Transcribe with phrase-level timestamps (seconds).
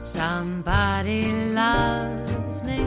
[0.00, 2.80] Somebody loves me.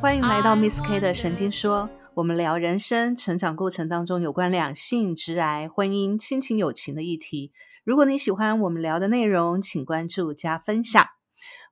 [0.00, 7.52] 欢迎来到 Miss K 的神经说，我们聊人生成长过程当中有关两性、直癌、婚姻、亲情、友情的议题。
[7.84, 11.04] 如果你喜欢我们聊的内容，请关注加分享。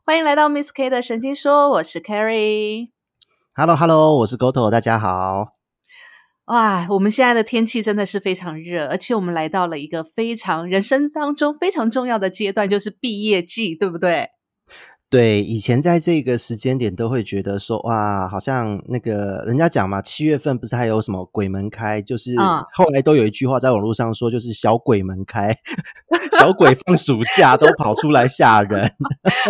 [0.05, 2.91] 欢迎来到 Miss K 的神经说，我是 Carrie。
[3.55, 5.49] Hello Hello，我是 Goto，大家好。
[6.53, 14.29] 哇，我们现在的天气真的是非常热，而且我们来到了一个非常人生当中非常重要的阶段，就是毕业季，对不对？
[15.09, 22.03] 对，以前在这个时间点都会觉得说，哇，好像那个人家讲嘛，七月份不是还有什么鬼门开？
[22.03, 25.57] 就是嗯后来都有一句话在网络上说，就是小鬼门开，
[26.39, 28.91] 小鬼放暑假 都跑出来吓人。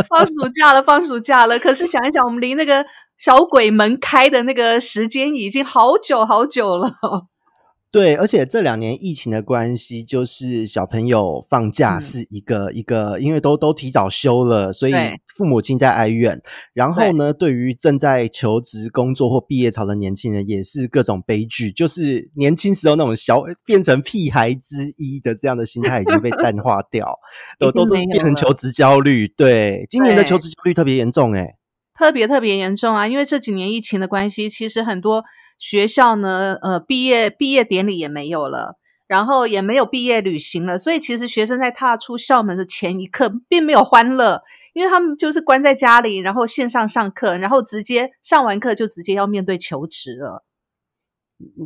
[0.09, 1.59] 放暑假了，放暑假了。
[1.59, 2.85] 可是想一想，我们离那个
[3.23, 6.91] 小鬼门开的那个时间已经好久好久了。
[7.93, 14.93] 对，而且这两年疫情的关系，就是小朋友放假嗯是一个、一个，因为都都提早休了，所以
[15.37, 16.43] 父母亲在哀怨。
[16.75, 21.71] 然后呢，对于正在求职、工作或毕业潮的年轻人，也是各种悲剧。
[21.71, 27.17] 就是年轻时候那种小变成屁孩之一的这样的心态已经被淡化掉，
[27.61, 29.29] 都 都变成求职焦虑。
[29.29, 31.55] 对，今年的求职焦虑特别严重、欸，
[31.95, 33.07] 特别特别严重啊！
[33.07, 35.25] 因为这几年疫情的关系，其实很多
[35.59, 38.77] 学校呢，呃，毕业毕业典礼也没有了，
[39.07, 50.45] 然后也没有毕业旅行了，所以其实学生在踏出校门的前一刻，并没有欢乐，因为他们就是关在家里，然后线上上课，然后直接上完课就直接要面对求职了。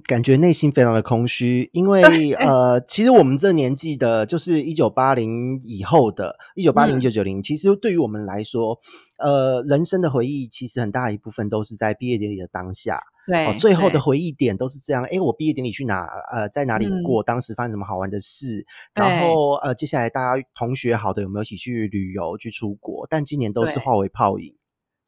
[0.05, 2.03] 感觉内心非常的空虚，因为
[2.35, 8.79] 呃，其实我们这年纪的，就是一九八零以后的，一九八零九九零，其实对于我们来说，
[9.19, 16.07] 呃，人生的回忆其实很大一部分都是在毕业典礼的当下，对，哦，最后的回忆点都是这样，诶，我毕业典礼去哪？
[16.33, 17.23] 呃，在哪里嗯过？
[17.23, 18.67] 当时发生什么好玩的事？
[18.95, 23.07] 然后呃，接下来大家同学好的有没有一起去旅游、去出国？
[23.09, 24.55] 但今年都是化为泡影。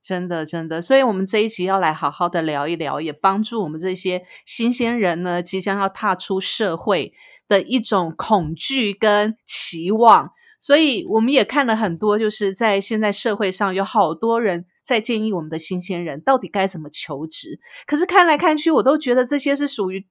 [0.08, 7.12] 真的，真的，所以，我们这一集要来好好的聊一聊，也帮助我们这些新鲜人呢，即将要踏出社会
[7.46, 10.30] 的一种恐惧跟期望。
[10.58, 17.60] 所以，我们也看了很多，就是在现在社会上有好多人在建议我们的新鲜人到底该怎么求职。
[17.86, 20.06] 可是看来看去，我都觉得这些是属于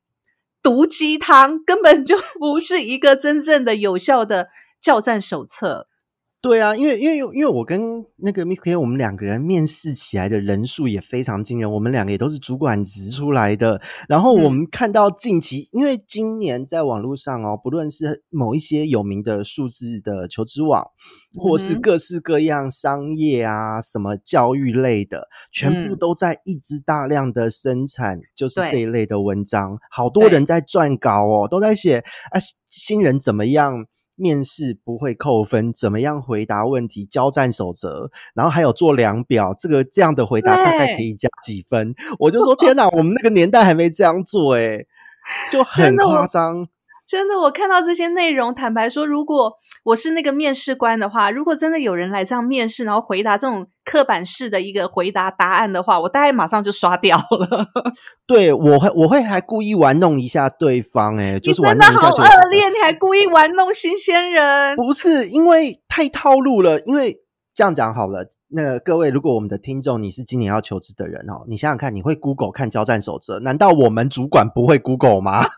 [0.61, 4.49] 毒鸡汤，根本就 不是一个真正的有效的
[4.79, 5.87] 教战手册。
[6.47, 13.81] 对啊，因为因为因为我跟那个 Miss K，我们两个人面试起来的人数也非常惊人，我们两个也都是主管职出来的。
[14.07, 20.87] 然后我们看到近期，因为今年在网络上哦，不论是某一些有名的数字的求职网，
[21.35, 29.77] 或是各式各样商业啊、什么教育类的，全部嗯都在一直大量的生产，就是对这一类的文章。
[29.91, 31.97] 好多人在撰稿哦，都在写
[32.31, 33.85] 啊，新人怎么样？
[34.17, 37.05] 面试不会扣分，怎么样回答问题？
[37.05, 41.95] 交战守则，然后还有做量表，这个这样的回答大概可以加几分？
[42.19, 44.85] 我就说天哪，我们那个年代还没这样做诶、
[45.51, 46.67] 就 很夸张。
[47.07, 49.53] 真的，我看到这些内容，坦白说，如果
[49.85, 57.67] 我是那个面试官的话，如果真的有人来这样面试，然后回答这种刻板式的一个回答答案的话，我大概马上就刷掉了。
[58.27, 64.75] 对我会我会还故意玩弄一下对方、哎，就是你玩弄一下就真的好恶劣，你还故意玩弄新鲜人。
[64.75, 67.21] 不是因为太套路了，因为
[67.55, 73.39] 这样讲好了，那个各位，如果我们的听众你是今年要求职的人哦，你想想看，你会 Google 看交战守则？
[73.39, 75.45] 难道我们主管不会 Google 吗？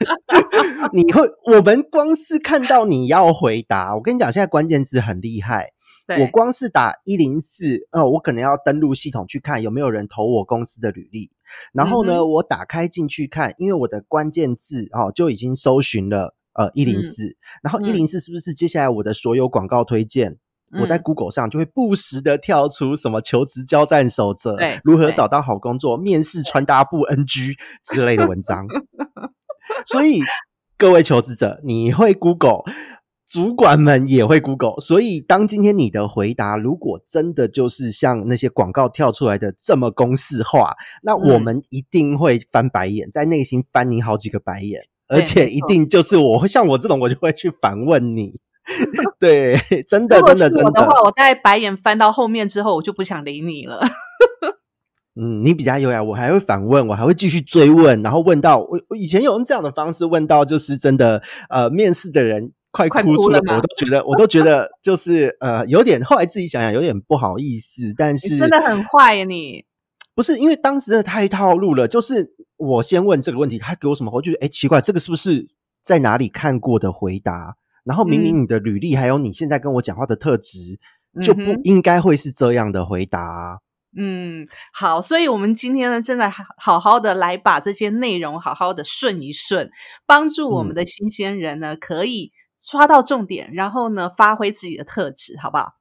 [0.94, 5.70] 你会，我们光是看到你要回答，我跟你讲，现在关键字很厉害。
[6.08, 6.22] 对。
[6.22, 11.32] 我光是打一零四，呃，我可能要登录系统去看有没有人投我公司的履历，
[11.74, 17.86] 然后呢，嗯我打开进去看，因为我的关键字哦就已经搜寻了呃一零四，然后嗯。
[17.86, 20.38] 一零四是不是接下来我的所有广告推荐？
[20.80, 28.68] 我在嗯 Google 上就会不时的跳出什么求职交战守则，如何找到好工作、面试穿搭不 NG 之类的文章。
[29.86, 30.22] 所以
[30.80, 32.64] 各位求职者，你会 Google，
[33.28, 48.40] 主管们也会 Google，所以当今天你的回答如果真的就是像那些广告跳出来的这么公式化，那我嗯们一定会翻白眼，在内心翻你好几个白眼，而且一定就是我会像我这种，我就会去反问你。
[49.20, 53.82] 对，真的真的真的是我的话，，我大概白眼翻到后面之后，我就不想理你了。
[55.16, 69.66] 嗯，你比较优雅，我还会反问，我还会继续追问，然后问到我我以前有用这样的方式问到，就是真的呃，面试的人快快哭出来，哭了我都觉得我都觉得就是呃，有点后来自己想想有点不好意思，但是真的很坏呀你！
[70.16, 75.48] 不是因为当时的太套路了，就是我先问这个问题，他给我什么我就觉得哎奇怪，这个是不是
[75.84, 77.56] 在哪里看过的回答？
[77.84, 80.78] 然后明明你的履历还有你现在跟我讲话的特质
[81.24, 83.58] 就不应该会是这样的回答啊、
[83.97, 89.71] 嗯，好，所以我们今天呢，真的好好好的来把这些内容好好的顺一顺，
[90.06, 95.79] 帮助我们嗯的新鲜人呢，可以抓到重点，然后呢，发挥自己的特质，好不好？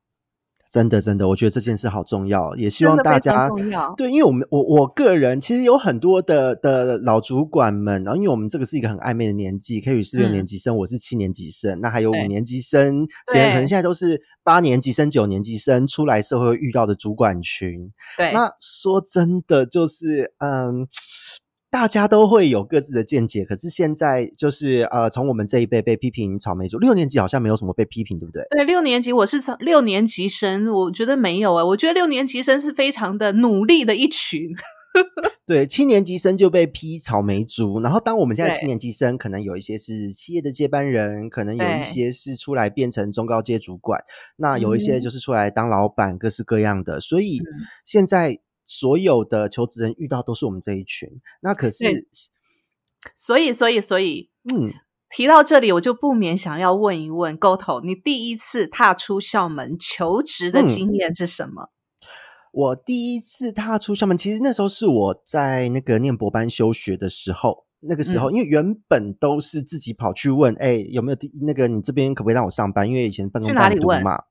[0.70, 3.48] 真的真的，我觉得这件事好重要，也希望大家
[3.96, 17.90] 对，因为我们我我个人其实有很多的的老主管们，然后因为我们这个是一个很暧昧的年纪，K 宇是六嗯年级生，我是七年级生，那还有五年级生，现在可能对现在都是八年级生、九年级生出来社会会遇到的主管群。
[18.16, 20.86] 对，那说真的，就是嗯。
[21.70, 28.42] 大家都会有各自的见解，可是现在就是呃，从我们这一辈被批评草莓族，六年级好像没有什么被批评，对不对？
[28.50, 34.48] 对六年级，我是从六年级生，我觉得没有诶、我觉得六年级生是非常的努力的一群。
[35.46, 44.02] 对，七年级生就被批草莓族，然后当我们现在七年级生，可能有一些是企业的接班人，可能有一些是出来变成中高阶主管，
[44.36, 46.98] 那有一些嗯就是出来当老板，各式各样的。
[47.00, 47.44] 所以嗯
[47.84, 48.38] 现在
[48.68, 51.08] 所有的求职人遇到都是我们这一群，
[51.40, 52.06] 那可是，
[53.16, 54.70] 所以，所以，所以，嗯，
[55.08, 61.70] 提到这里，我就不免想要问一问 GoTo，你第一次踏出校门求职的嗯经验是什么？
[62.52, 67.64] 我第一次踏出校门，其实那时候是我在那个念博班休学的时候。
[67.80, 72.88] 那个时候，因为原本都是自己跑去问，哎、有没有第那个你这边可不可以让我上班？
[72.88, 74.24] 因为以前半工去哪里问半读嘛，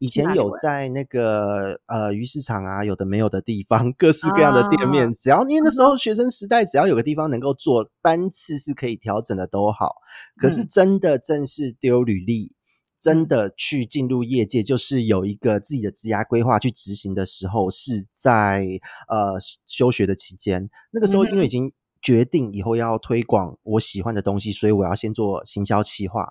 [0.00, 9.96] 以前有在那个呃鱼市场啊，有的没有的地方，各式各样的店面，啊只要因为那时候学生时代，只要有个地方能够做班次是可以调整的都好。
[10.40, 12.52] 可是嗯真的正式丢履历，
[12.98, 18.66] 真嗯的去进入业界，就是有一个自己的职涯规划去执行的时候，是在
[19.08, 20.68] 呃休学的期间。
[20.90, 26.28] 那个时候因为已经决定以后要推广我喜欢的东西，所以我要先做行销企划。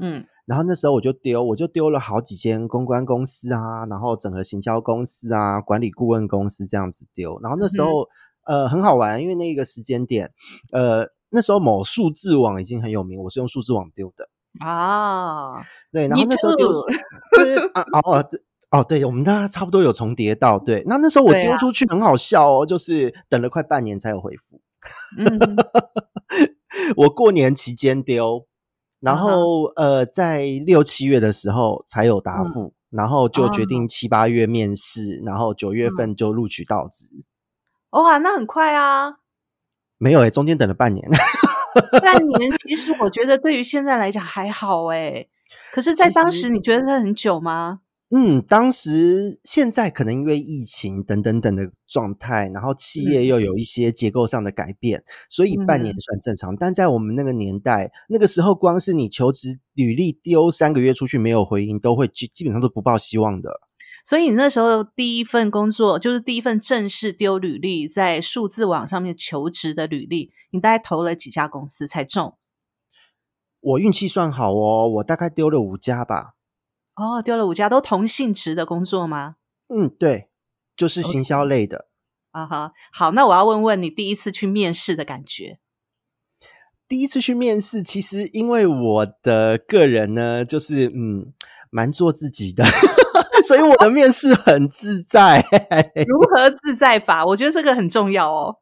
[0.00, 7.38] 嗯然后那时候我就丢，我就丢了好几间公关公司啊，然后整合行销公司啊，管理顾问公司这样子丢。
[7.40, 8.08] 然后那时候、
[8.44, 10.32] 呃很好玩，因为那个时间点，
[10.72, 14.28] 呃那时候某数字网已经很有名，我是用数字网丢的。
[14.58, 15.62] 啊，
[15.92, 16.86] 对，然后那时候丢 too，
[17.36, 18.28] 对啊哦
[18.70, 20.82] 哦对我们大家差不多有重叠到对。
[20.86, 24.60] 那那时候我丢出去很好笑哦，就是等了快半年才有回复。
[25.18, 25.56] 嗯
[26.96, 28.46] 我过年期间丢，
[29.02, 37.24] 然后、呃，在六七月的时候才有答嗯复，然后就决哦定七八月面试，然后九月嗯份就录取到职。
[37.90, 39.16] 哇，那很快啊，
[39.98, 41.06] 没有诶、中间等了半年。
[42.00, 45.28] 半 年其实我觉得对于现在来讲还好诶，
[45.72, 47.80] 可是，在当时你觉得它很久吗？
[48.14, 56.54] 嗯，当时现在可能因为疫情等等等的状态，然后企业嗯又有一些结构上的改变，所以半年嗯算正常。
[56.54, 63.50] 但在我们那个年代，那个时候光是你求职履历丢三个月出去没有回音，都会基基本上都不抱希望的。
[64.04, 72.36] 所以你那时候第一份工作就是第一份正式丢履历，在数字网上面求职的履历，你大概投了几家公司才中？
[73.60, 76.34] 我运气算好哦，我大概丢了五家吧。
[76.94, 79.36] 哦，丢了五家，都同性质的工作吗？
[79.68, 80.28] 嗯，对，
[80.76, 81.88] 就是行销类的。
[82.32, 85.58] 啊哈，好，那我要问问你第一次去面试的感觉。
[86.88, 91.32] 第一次去面试，其实因为我的个人呢，就是嗯，
[91.70, 92.64] 蛮做自己的，
[93.48, 95.42] 所以我的面试很自在。
[96.06, 97.24] 如何自在法？
[97.24, 98.56] 我觉得这个很重要哦。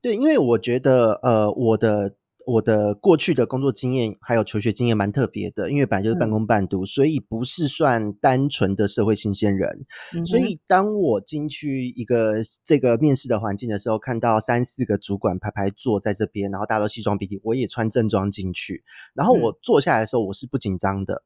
[0.00, 2.14] 对，因为我觉得呃，我的
[2.46, 9.86] 我的过去的工作经验还有求学经验蛮特别的，因为本来就是半嗯工半读，所以不是算单纯的社会新鲜人。
[10.14, 12.34] 嗯所以当我进去一个
[12.64, 18.84] 这个面试的环境的时候，看到三四个主管排排坐在这边，然后大家都西装笔挺，我也穿正装进去，
[19.14, 21.22] 然后我坐下来的时候，我是不紧张的。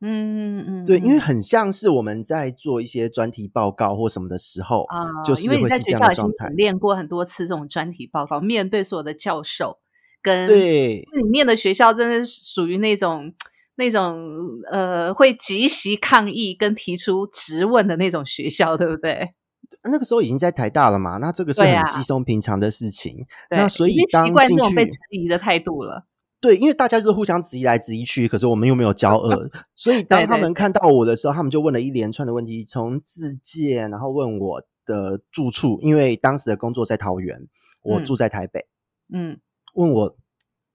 [0.00, 6.56] 嗯嗯嗯，对，因为嗯很像是我们在做一些专题报告或什么的时候，啊，就是因为你会是这样在学校已经。
[6.56, 9.78] 练过很多次这种专题报告，面对所有的教授，
[10.24, 13.30] 跟对，你念的学校真的是属于那种
[13.76, 14.26] 那种
[14.72, 19.34] 呃会即席抗议跟提出质问的那种学校，对不对？
[19.84, 23.26] 那个时候已经在台大了嘛，那这个是很稀松平常的事情。
[23.50, 26.06] 对那所以当习惯这进种被质疑的态度了。
[26.40, 37.48] 对，因为大家就是互相质疑来质疑去，可是我们又没有交恶， 所以当他们看到我的时候，他们就问了一连串的问题，从自荐，然后问我的住处，因为当时的工作在桃园，
[37.82, 38.66] 我嗯住在台北，
[39.10, 39.38] 嗯
[39.74, 40.16] 问我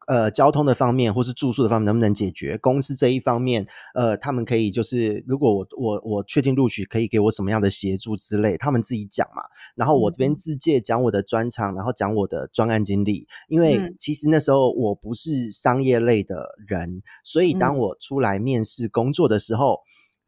[0.07, 9.43] 呃交通的方面或是住宿的方面能不能解决，公司这一方面，呃，他们可以就是如果我我我确定录取，可以给我什么样的协助之类，他们自己讲嘛。
[9.75, 19.79] 然后我这边自介讲我的专长，然后讲我的专案经历，因为嗯其实那时候我不是商业类的人，所以当嗯我出来面试工作的时候。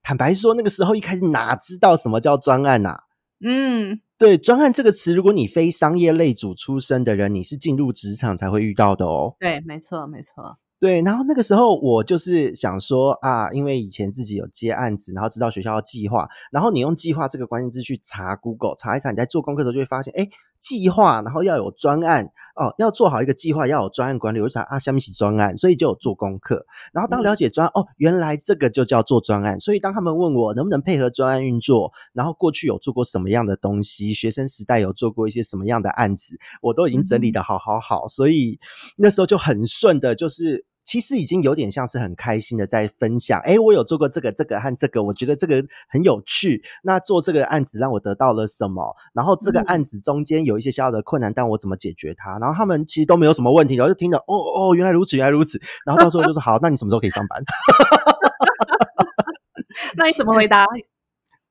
[0.04, 3.02] 坦白说，那个时候一开始哪知道什么叫专案呐、
[3.44, 9.36] 嗯，对，专案这个词，如果你非商业类组出身的人，你是进入职场才会遇到的哦。
[9.40, 10.58] 对，没错，没错。
[10.80, 20.28] 对，然后那个时候我就是想说啊，因为以前自己有接案子，然后知道学校的计划，然后你用计划这个关键字去查 Google 查一查，你在做功课的时候就会发现，哎，
[20.62, 22.24] 计划，然后要有专案
[22.56, 24.40] 哦，要做好一个计划，要有专案管理。
[24.40, 26.66] 我就想啊，下面写专案，所以就有做功课。
[26.94, 29.60] 然后当了解专案，哦，原来这个就叫做专案。
[29.60, 38.60] 所以当他们问我能不能配合专案运作，然后过去有做过什么样的东西，学生时代有做过一些什么样的案子，我都已经整理的好好好，所以
[38.98, 40.66] 那时候就很顺的，就是。
[40.84, 46.64] 其实已经有点像是很开心的在分享，诶，我有做过这个、这个和这个，我觉得这个很有趣。
[46.84, 48.96] 那做这个案子让我得到了什么？
[49.14, 52.38] 然后这个嗯案子中间有一些小小的困难，但我怎么解决它？
[52.40, 55.62] 然后他们其实都没有什么问题，然后就听着，哦哦，原来如此，原来如此。
[55.86, 57.42] 然后到时候就说，好，那你什么时候可以上班？
[59.96, 60.66] 那你怎么回答？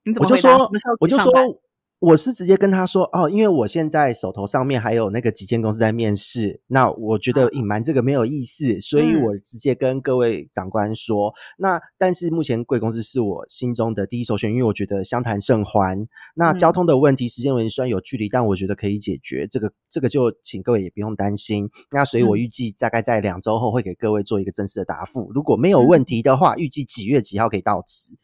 [0.04, 0.88] 你怎我就么回答？
[1.00, 1.60] 我就可以上班说，
[2.00, 16.08] 我是直接跟他说，哦，因为我现在手头上面还有那个几间公司在面试，那我觉得隐瞒这个没有意思，所以嗯我直接跟各位长官说，那但是目前贵公司是我心中的第一首选，因为我觉得相谈甚欢。
[16.34, 21.68] 那嗯交通的问题，时间问题虽然有距离，但我觉得可以解决，这个这个就请各位也不用担心。
[21.90, 28.14] 那所以我嗯预计大概在两周后会给各位做一个正式的答复，如果没有问题的话，预计几月几号可以到职，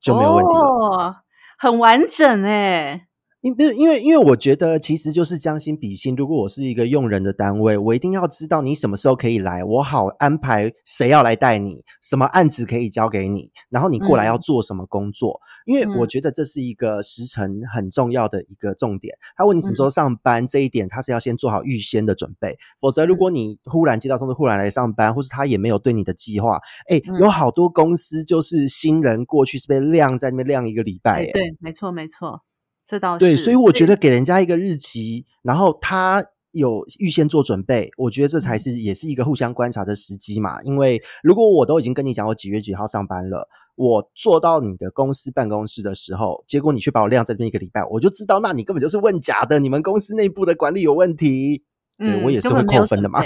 [0.00, 0.60] 就没有问题了。
[0.60, 1.16] 哦，
[1.58, 3.06] 很完整哎。
[3.44, 6.16] 因不是因为因为我觉得其实就是将心比心。
[6.16, 15.38] 如果我是一个用人的单位，我一定要知道你什么时候可以来，我好安排谁要来带你，什么案子可以交给你，然后你过来要嗯做什么工作。
[15.66, 19.14] 因为我嗯觉得这是一个时程很重要的一个重点。
[19.36, 26.58] 他问你什么时候上班，这一点他是要先做好预先的准备，否则如果你忽然接到通知，忽然来上班，或是他也没有对你的计划，
[26.88, 32.40] 哎，嗯有好多公司就是新人过去是被晾在那边晾一个礼拜，对，没错，没错，
[32.84, 33.24] 这倒是。
[33.24, 40.62] 对，所以我觉得给人家一个日期，然后他有预先做准备，我觉得这才嗯是也是一个互相观察的时机嘛。
[40.62, 51.64] 因为如果我都已经跟你讲我几月几号上班了，我坐到你的公司办公室的时候，结果你却把我晾在那边一个礼拜，我就知道，那你根本就是问假的，你们公司内部的管理有问题。
[51.96, 53.20] 对嗯，我也是会扣分的嘛。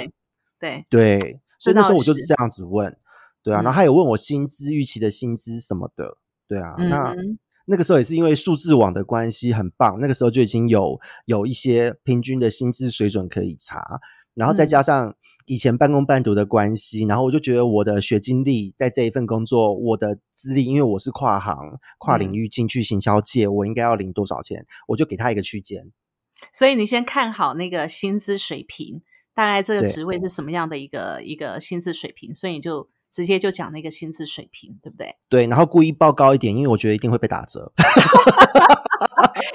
[0.61, 2.95] 对，对，所以那时候我就是这样子问，
[3.43, 7.39] 对啊，然后嗯他有问我薪资预期的薪资什么的，对啊，嗯那哼
[7.71, 14.01] 那个时候也是因为数字网的关系很棒，那个时候就已经有有一些平均的薪资水准可以查，
[14.35, 14.69] 然后再嗯。
[14.69, 22.35] 加上以前半工半读的关系，然后我就觉得我的学经历在这一份工作，我的资历，因为我是跨行跨领嗯。
[22.35, 25.93] 域进去行销界，我应该要领多少钱，我就给他一个区间。
[26.53, 29.03] 所以你先看好那个薪资水平，
[29.35, 29.91] 大概这个对。
[29.91, 35.17] 职位是什么样的一个一个薪资水平，所以你就直接就讲那个薪资水平，对不对？
[35.29, 37.73] 对，然后故意报高一点，因为我觉得一定会被打折。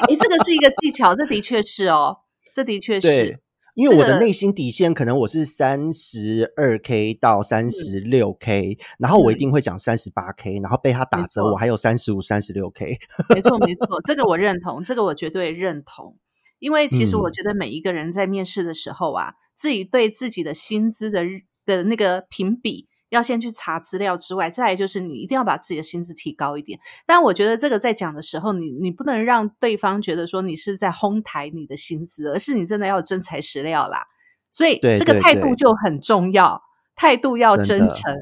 [0.10, 2.18] 哎，这个是一个技巧，这的确是哦，
[2.54, 3.40] 这的确是。，
[3.76, 12.98] 因为我的内心底线可能我是三十二 k 到三十六 k，、然后我一嗯定会讲三十八 k，然后被他打折，我还有三十五、三十六 k。
[13.34, 16.18] 没错， 没错，这个我认同，这个我绝对认同。
[16.60, 21.24] 因为其实我嗯觉得每一个人在面试的时候啊，自己对自己的薪资的
[21.66, 26.79] 的那个评比，要先去查资料之外，再来就是你一定要把自己的薪资提高一点。
[27.05, 34.08] 但我觉得这个在讲的时候，你你不能让对方觉得说你是在哄抬你的薪资，而是你真的要真材实料啦。
[34.51, 36.62] 所以这个态度就很重要，
[36.96, 38.13] 态度要真诚。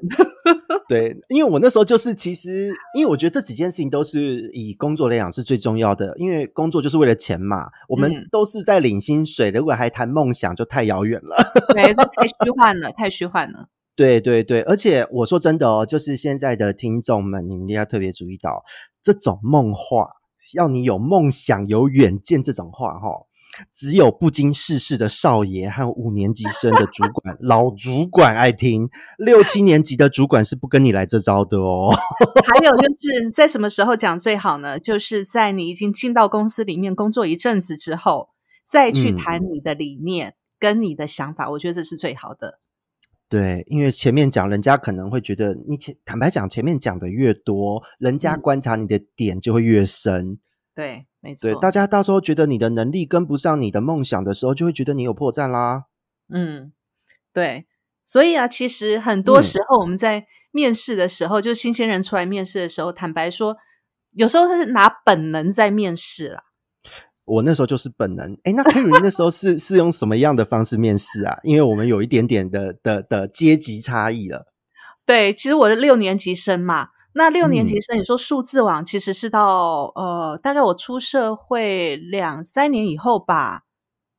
[0.88, 11.38] 对，因为我那时候就是其实，因为我觉得这几件事情都是以工作来讲是最重要的，因为工作就是为了钱嘛，我们嗯都是在领薪水的，如果还谈梦想，就太遥远了。
[11.74, 13.67] 对，这太虚幻了，太虚幻了。
[14.01, 18.63] 对对对，而且我说真的哦，就是现在的听众们，你们一定要特别注意到，
[19.03, 20.08] 这种梦话，
[20.55, 23.27] 要你有梦想、有远见这种话，哈，
[23.72, 28.89] 只有不经世事的少爷和五年级生的主管、老主管爱听，
[29.20, 31.93] 六七年级的主管是不跟你来这招的哦。
[32.43, 34.79] 还有就是在什么时候讲最好呢？
[34.79, 38.29] 就是在你已经进到公司里面工作一阵子之后，
[38.65, 42.60] 再去嗯谈你的理念跟你的想法，我觉得这是最好的。
[43.32, 50.38] 对，因为前面讲，人家可能会觉得你前坦白讲，前面讲的越多，人家嗯观察你的点就会越深。
[50.76, 51.50] 对，没错。
[51.50, 55.86] 对，大家到时候觉得你的能力跟不上你的梦想的时候，就会觉得你有破绽啦。
[56.28, 56.74] 嗯，
[57.32, 57.68] 对。
[58.04, 63.56] 所以啊，其实很多嗯时候我们在面试的时候，就新鲜人出来面试的时候，坦白说，
[64.12, 66.44] 有时候他是拿本能在面试啦。
[67.25, 68.34] 我那时候就是本能。
[68.44, 71.38] 哎，那 Kerry 那时候是是用什么样的方式面试啊？
[71.44, 74.48] 因为我们有一点点的的的阶级差异了。
[75.06, 83.63] 对，其实我是六年级生嘛，那六年级嗯生，你说数字网其实是到呃，大概我出社会两三年以后吧，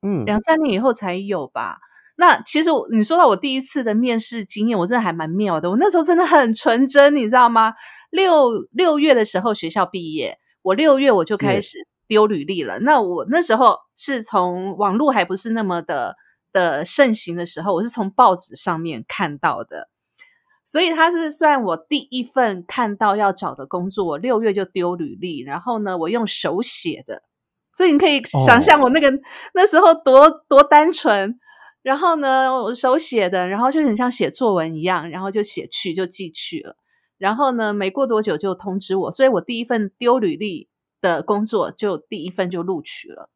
[0.02, 1.78] 嗯，两三年以后才有吧。
[2.16, 5.70] 那其实我你说到我第一次的面试经验，我真的还蛮妙的。
[5.70, 7.72] 我那时候真的很纯真，你知道吗？
[8.10, 11.78] 六六月的时候学校毕业，我六月我就开始
[12.12, 12.78] 丢履历了。
[12.80, 16.14] 那我那时候是从网络还不是那么的
[16.52, 19.88] 的盛行的时候，我是从报纸上面看到的。
[20.62, 27.22] 所以它是算我第一份看到要找的工作，我六月就丢履历，然后呢，我用手写的，
[27.74, 29.10] 所以你可以想象我那个、
[29.54, 31.38] 那时候多多单纯。
[31.80, 36.76] 然后呢，我手写的，然后就很像写作文一样，然后就写去就寄去了。
[37.16, 40.68] 然后呢，没过多久就通知我，所以我第一份丢履历
[41.02, 43.28] 的工作就第一份就录取了。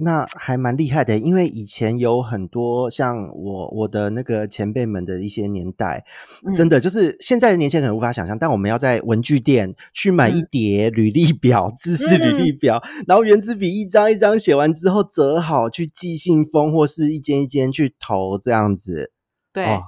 [0.00, 6.04] 那还蛮厉害的，因为以前有很多像我我的那个前辈们的一些年代，
[6.46, 19.10] 嗯真的就是现在的年轻人无法想象，但我们要在文具店去买一嗯叠履历表、知识履历表，然后原子笔一张一张写完之后折好去寄信封或是一间一间去投这样子。
[19.52, 19.82] 对、哦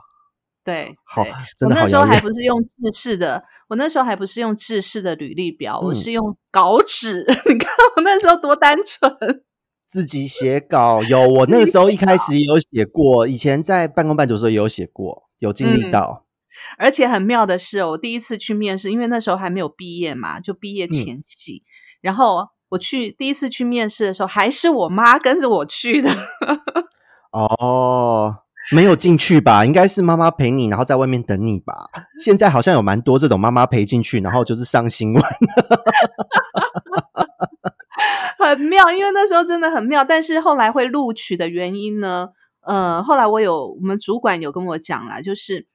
[0.62, 2.20] 对，好我那时候还。
[2.20, 7.24] 不是用制式的，我那时候还不是用制式的履历表，我嗯是用稿纸。
[7.48, 9.10] 你看我那时候多单纯。
[9.88, 16.26] 自己写稿有，我那个时候一开始也有写过，以前在半工半读的时候也有写过，有经历嗯到。
[16.76, 21.64] 而且很妙的是哦，我第一次去面试，因为那时候还没有毕业嘛，就毕业前夕。
[22.02, 26.10] 然后我去第一次去面试的时候，还是我妈跟着我去的。
[27.32, 28.34] 哦，
[28.72, 29.64] 没有进去吧？
[29.64, 31.90] 应该是妈妈陪你，然后在外面等你吧。
[32.22, 35.22] 现在好像有蛮多这种妈妈陪进去，然后就是上新闻。
[38.38, 40.04] 很妙，因为那时候真的很妙。
[40.04, 42.28] 但是后来会录取的原因呢？
[42.62, 45.66] 呃，后来我有我们主管有跟我讲啦，就是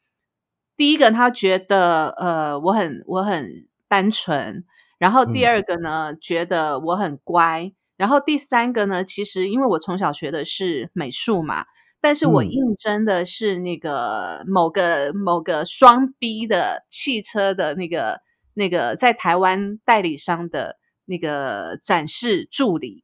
[0.77, 4.63] 第一个他觉得呃我很我很单纯，
[4.98, 11.65] 然后第二个呢、觉得我很乖，然后第三个呢，其实因为我从小学的是美术嘛。
[12.06, 12.52] 但是我嗯。
[12.52, 18.22] 应征的是那个某个某个双 B 的汽车的那个
[18.54, 23.04] 那个在台湾代理商的那个展示助理，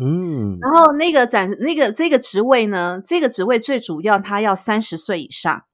[0.00, 5.64] 嗯，然后那个展那个这个职位呢，这个职位最主要他要三十岁以上，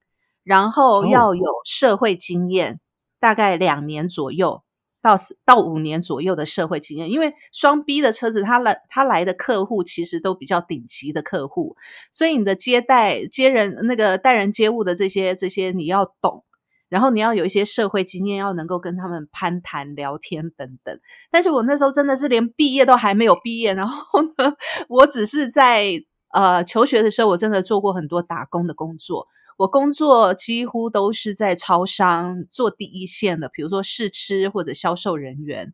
[0.43, 1.07] 然后哦。
[1.07, 2.81] 要有社会经验，
[3.21, 4.64] 大概两年左右
[5.05, 5.15] 到
[5.45, 7.11] 到五年左右的社会经验。
[7.11, 11.77] 因为双 B 的车子，他来他来的客户其实都比较顶级的客户，
[12.11, 16.43] 所以你的接待接人那个待人接物的这些这些你要懂。
[16.91, 20.97] 然后你要有一些社会经验，要能够跟他们攀谈、聊天等等。
[21.31, 24.55] 但是我那时候真的是连毕业都还没有毕业，然后呢，
[24.89, 25.91] 我只是在
[26.33, 29.27] 呃求学的时候，我真的做过很多打工的工作。
[29.57, 35.73] 我工作几乎都是在超商做第一线的，比如说试吃或者销售人员。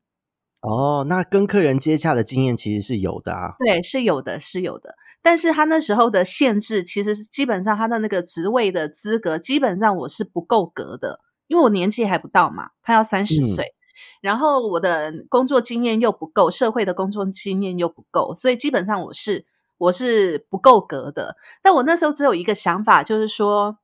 [0.62, 3.54] 哦，那跟客人接洽的经验其实是有的啊。
[3.64, 4.94] 对，是有的，是有的。
[5.22, 13.74] 但是他那时候的限制，其实是基本上他的那个职位的资格，基本上我是不够格的，因为我年纪还不到嘛，他要三十嗯岁，
[14.20, 19.46] 然后我的工作经验又不够，社会的工作经验又不够，所以基本上我是
[19.80, 21.36] 我是不够格的。
[21.62, 23.78] 但我那时候只有一个想法，就是说，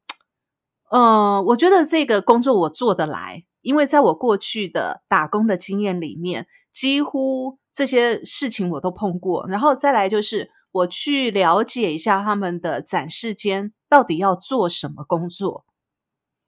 [0.90, 9.46] 嗯、我觉得这个工作我做得来，因为在我过去的打工的经验里面，几乎这些事情我都碰过。
[9.48, 15.64] 然后再来就是我去了解一下他们的展示间到底要做什么工作，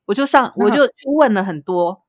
[0.07, 2.03] 我就上我就去问了很多。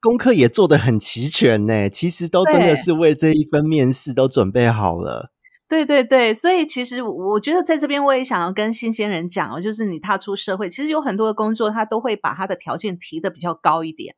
[0.00, 5.32] 功课也做得很齐全呢，其实都真的是为这一份面试都准备好了。
[5.68, 14.16] 对对对，所以其实我觉得在这边我也想要跟新鲜人讲哦，就是你踏出社会，其实有很多的工作他都会把他的条件提的比较高一点。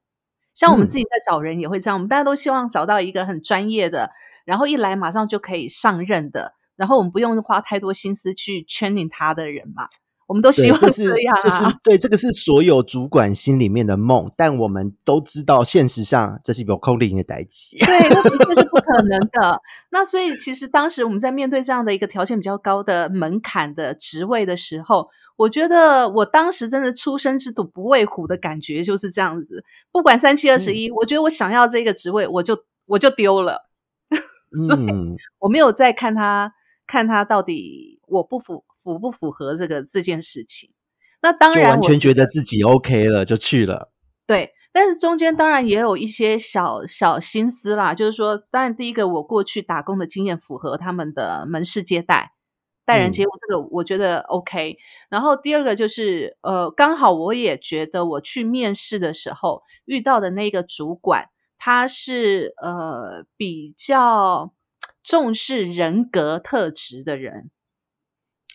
[0.54, 4.10] 像我们嗯自己在找人也会这样，我们大家都希望找到一个很专业的，
[4.44, 9.88] 然后一来马上就可以上任的，然后我们不用花太多心思去 training 他的人嘛。
[10.30, 11.40] 我们都希对，望这是样啊。
[11.42, 17.78] 这是对，这个是所有主管心里面的梦，但我们都知道，现实上这是有空灵的代际。
[17.78, 19.60] 对，那的确是不可能的。
[19.90, 29.64] 那所以，其实当时我们在面对这样的一个条件比较高的门槛的职位的时候，我觉得我当时真的出生之犊不畏虎的感觉就是这样子。
[29.90, 33.68] 不管三七二十一，我觉得我想要这个职位，我就我就丢了，
[34.68, 36.54] 所以嗯，我没有再看他
[36.86, 40.70] 看他到底我不符符不符合这个这件事情。
[41.22, 43.92] 那当然，我完全觉得自己 OK 了，就去了。
[44.26, 52.32] 对，但是中间当然也有一些小小心思啦，就是说，当然第一个我过去打工的经验符合他们的门市接待，
[52.86, 54.78] 待人嗯接物，这个我觉得 OK。
[55.10, 61.26] 然后第二个就是，呃，刚好我也觉得我去面试的时候遇到的那个主管，
[61.58, 64.54] 他是呃比较
[65.02, 67.50] 重视人格特质的人。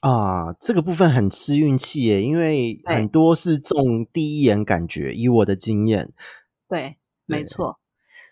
[0.07, 5.11] 啊，这个部分很吃运气耶，因为很多是中第一眼感觉。
[5.11, 6.13] 以我的经验，
[6.69, 7.79] 对，没对错。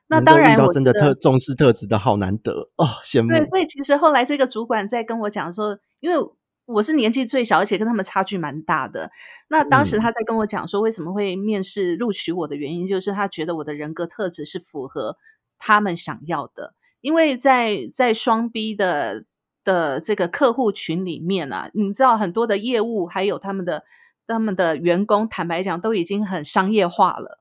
[0.05, 3.29] 那当然，到真的特重视特质的好难得哦，羡慕。
[3.29, 6.31] 对，所以其实后来这个主管在跟我讲说，因为
[6.65, 9.09] 我是年纪最小，而且跟他们差距蛮大的。
[9.47, 15.17] 那当时嗯他在跟我讲说，为什么会面试录取我的原因，就是他觉得我的人格特质是符合
[15.57, 16.75] 他们想要的。
[17.01, 19.25] 因为在在双 B 的
[19.63, 23.84] 的这个客户群里面啊，你知道很多的业务还有他们的
[24.28, 27.39] 他们的员工，坦白讲都已经很商业化了。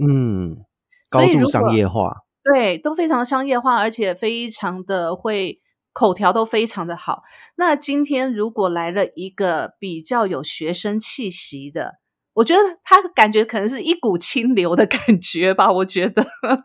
[0.00, 0.64] 嗯，
[1.10, 2.24] 高度商业化。
[2.44, 5.60] 对，都非常商业化，而且非常的会
[5.92, 7.22] 口条都非常的好。
[7.56, 11.98] 那今天如果来了一个比较有学生气息的，
[12.34, 15.70] 我觉得他感觉可能是一股清流的感觉吧。
[15.70, 16.24] 我觉得，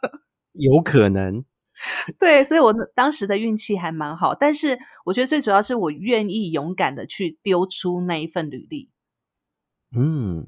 [0.54, 1.44] 有可能，
[2.20, 4.34] 对，所以我当时的运气还蛮好。
[4.34, 8.90] 但是我觉得最主要是我愿意勇敢的去丢出那一份履历。
[9.96, 10.48] 嗯，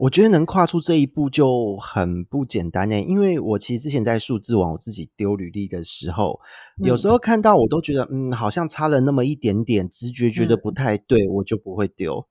[0.00, 3.00] 我觉得能跨出这一步就很不简单呢。
[3.00, 6.40] 因为我其实之前在数字网我自己丢履历的时候，
[6.84, 12.28] 有嗯时候看到我都觉得，嗯，好像差了那么一点点，直觉觉得嗯不太对，我就不会丢。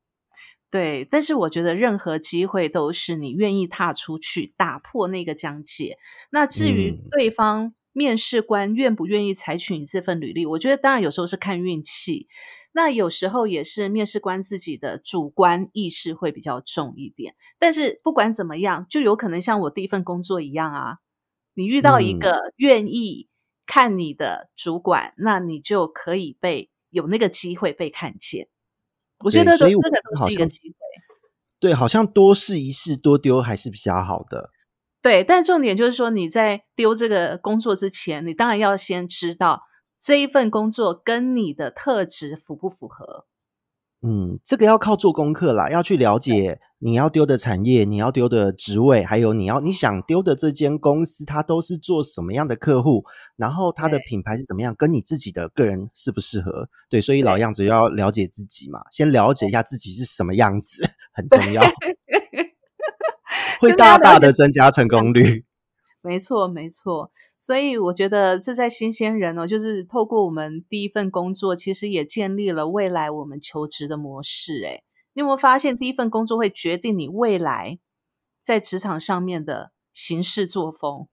[0.70, 5.98] 对，但是我觉得任何机会都是你愿意踏出去，打破那个疆界。
[6.32, 12.28] 那至于嗯对方面试官愿不愿意采取你这份履历，我觉得当然有时候是看运气，
[12.74, 17.36] 那有时候也是面试官自己的主观意识会比较重一点。
[17.58, 20.98] 但是不管怎么样，就有可能像我第一份工作一样啊，
[21.54, 23.30] 你遇到一嗯个愿意
[23.66, 28.50] 看你的主管，那你就可以被有那个机会被看见。
[29.24, 30.76] 我觉得这个都是一个机会。
[31.62, 34.52] 对，好像多试一试，多丢还是比较好的。
[35.06, 39.62] 对，但重点就是说，你在丢这个工作之前，你当然要先知道
[40.02, 43.28] 这一份工作跟你的特质符不符合。
[44.02, 53.04] 嗯，这个要靠做功课啦，要去了解你要丢的产业、你要丢的职位，还有你要你想丢的这间公司，它都是做什么样的客户，
[53.36, 56.68] 然后它的品牌是怎么样，跟你自己的个人适不适合？
[56.90, 57.42] 对，所以老对。
[57.42, 61.62] 样子要了解自己嘛，先了解一下自己是什么样子， 很重要，
[63.60, 65.46] 会大大的增加成功率。
[66.02, 67.10] 没错，没错。
[67.38, 74.54] 所以我觉得这在新鲜人哦，就是透过我们第一份工作，其实也建立了未来我们求职的模式。
[74.64, 77.80] 诶，你有没有发现，第一份工作会决定你未来
[78.44, 81.08] 在职场上面的行事作风？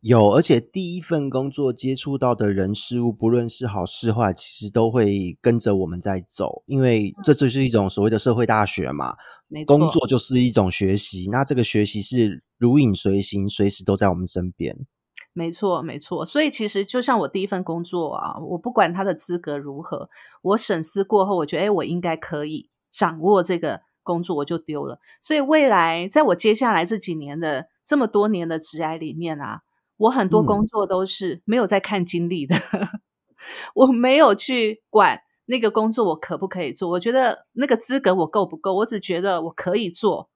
[0.00, 9.16] 有，而且第一份工作接触到的人事物，不论是好是坏，其实都会跟着我们在走，因为这就是一种所谓的社会大学嘛。
[9.48, 14.86] 没错，工作就是一种学习，那这个学习是如影随形，随时都在我们身边。
[15.32, 16.24] 没错，没错。
[16.24, 20.08] 所以其实就像我第一份工作啊，我不管他的资格如何，
[20.42, 25.00] 我审视过后，我觉得哎，我应该可以掌握这个工作，我就丢了。
[25.20, 29.62] 所以未来在我接下来这几年的这么多年的职涯里面啊，
[29.98, 32.56] 我很多嗯工作都是没有在看经历的，
[33.74, 40.30] 我没有去管那个工作我可不可以做，我觉得那个资格我够不够，我只觉得我可以做，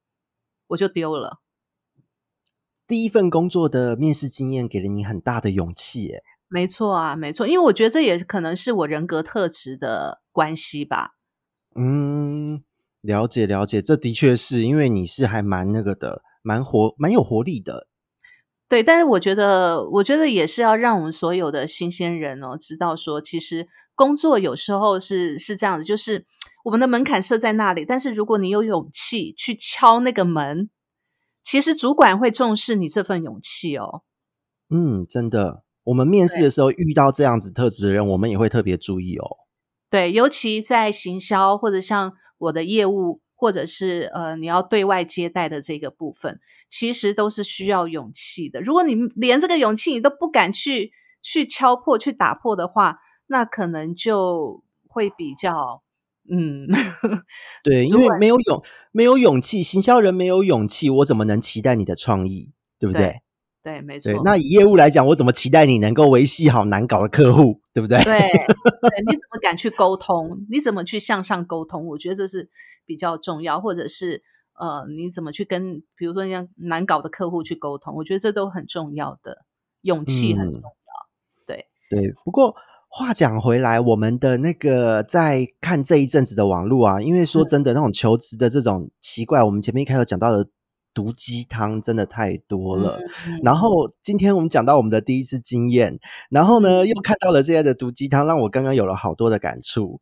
[0.69, 1.39] 我就丢了。
[2.87, 6.23] 第一份工作的面试经验给了你很大的勇气，耶。
[6.49, 11.13] 没错啊，没错，因为我觉得这也可能是我人格特质的关系吧。
[11.75, 12.63] 嗯，
[13.01, 17.89] 了解了解，这的确是因为你是还蛮那个的，蛮活蛮有活力的。
[18.73, 26.25] 对，但是我觉得，我觉得也是要让我们所有的新鲜人哦，知道说，其实工作有时候是是这样子，就是
[26.65, 30.71] 我们的门槛设在那里，但是如果你有勇气去敲那个门，
[31.45, 34.05] 其实主管会重视你这份勇气哦。
[34.71, 39.37] 嗯，真的，我们面试的时候遇到这样子特质的人，我们也会特别注意哦。
[39.91, 48.61] 对，尤其在行销或者像我的业务，或者是呃你要对外接待的这个部分，其实都是需要勇气的。
[48.61, 55.83] 如果你连这个勇气你都不敢去去敲破、去打破的话，那可能就会比较
[56.31, 56.69] 嗯，
[57.65, 62.53] 对，因为没有勇没有勇气，行销人没有勇气，我怎么能期待你的创意？
[62.79, 63.22] 对不对？
[63.63, 64.23] 对对，没错，。
[64.25, 67.61] 那以业务来讲，我怎么期待你能够维系好难搞的客户？
[67.73, 68.03] 对不对？
[68.03, 70.45] 对 对，你怎么敢去沟通？
[70.51, 71.87] 你怎么去向上沟通？
[71.87, 72.51] 我觉得这是
[72.85, 74.23] 比较重要，或者是
[74.59, 77.95] 呃，你怎么去跟比如说像难搞的客户去沟通？
[77.97, 79.39] 我觉得这都很重要的，
[79.83, 80.71] 勇气很嗯重要。
[81.91, 82.57] 对，不过
[82.89, 90.49] 话讲回来，我们的那个在看这一阵子的网络啊，因为说真的，那种求职的这种奇怪，我们前面一开始讲到的
[90.95, 93.01] 毒鸡汤真的太多了。
[93.43, 95.99] 然后今天我们讲到我们的第一次经验，
[96.31, 100.01] 然后呢又看到了这些的毒鸡汤，让我刚刚有了好多的感触。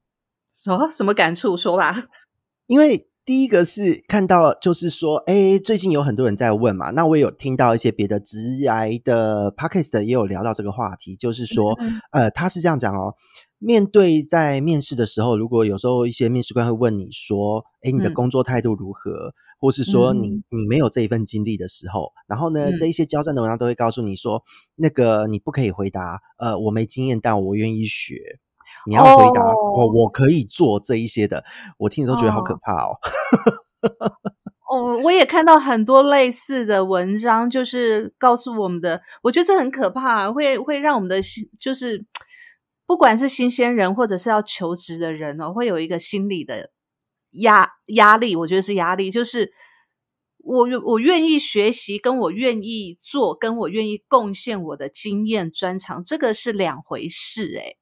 [0.53, 1.57] 什什么感触？
[1.57, 2.05] 说吧。
[2.67, 11.77] 因为第一个是看到，就是说，哎，最近有很多人在问嘛，那我也有听到一些别的直癌的 podcast 也有聊到这个话题，就是说，
[12.13, 13.15] 呃，他是这样讲哦，
[13.59, 24.43] 面对在面试的时候，如果有时候一些面试官会问你说，哎，你的工作态度如何，或是说你你没有这一份经历的时候，然后呢，这一些交战的文章都会告诉你说，
[24.77, 28.41] 那个你不可以回答，呃，我没经验，但我愿意学。
[28.87, 31.45] 你要回答我，我可以做这一些的，
[31.77, 32.97] 我听着都觉得好可怕哦。
[34.71, 42.07] 哦，我也看到很多类似的文章，就是告诉我们的，我觉得这很可怕，会会让我们的心，就是
[42.87, 46.71] 不管是新鲜人或者是要求职的人哦，会有一个心理的
[47.31, 48.37] 压压力。
[48.37, 49.53] 我觉得是压力，就是
[50.39, 57.77] 我我愿意学习，跟我愿意做，跟我愿意贡献我的经验专长，这个是两回事，诶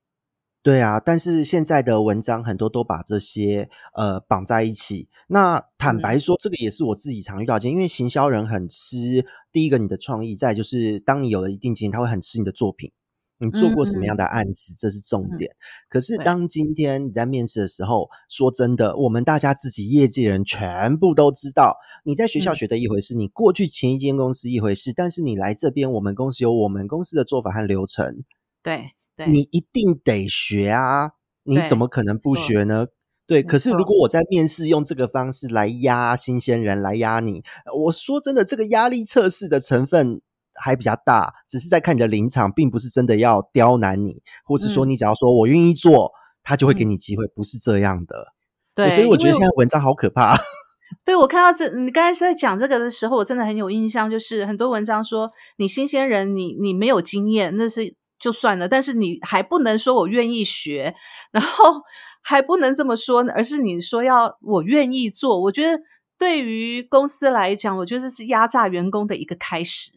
[0.60, 5.08] 对啊，但是现在的文章很多都把这些呃绑在一起。
[5.28, 12.92] 那坦白说，这个也是我自己常遇到的，因为行销人很吃第一个你的创意，再就是当你有了一定经验，他会很吃你的作品，
[13.38, 15.50] 你做过什么样的案子，这是重点。
[15.88, 28.24] 可是当今天你在面试的时候，说真的，我们大家自己业界人全部都知道，你在学校学的一回事，你过去前一间公司一回事，但是你来这边，我们公司有我们公司的做法和流程。
[28.62, 28.92] 对。
[29.26, 31.10] 你一定得学啊！
[31.42, 32.86] 你怎么可能不学呢？
[33.26, 37.42] 对，可是如果我在面试用这个方式来压新鲜人，来压你，
[37.76, 40.22] 我说真的，这个压力测试的成分
[40.60, 48.34] 还比较大，只是在看你的临场，并不是真的要刁难你，或是说你只要说我愿意做，他就会给你机会，不是这样的。
[48.74, 50.36] 对，所以我觉得现在文章好可怕。
[51.04, 57.96] 对我看到这，你刚才是在讲这个的时候，我真的很有印象，就是很多文章说你新鲜人，你你没有经验，那是。
[58.20, 60.92] 就算了，但是你还不能说我愿意学，
[61.30, 61.82] 然后
[62.20, 65.40] 还不能这么说，而是你说要我愿意做。
[65.40, 65.80] 我觉得
[66.18, 69.92] 对于公司来讲，我觉得这是压榨员工的一个开始。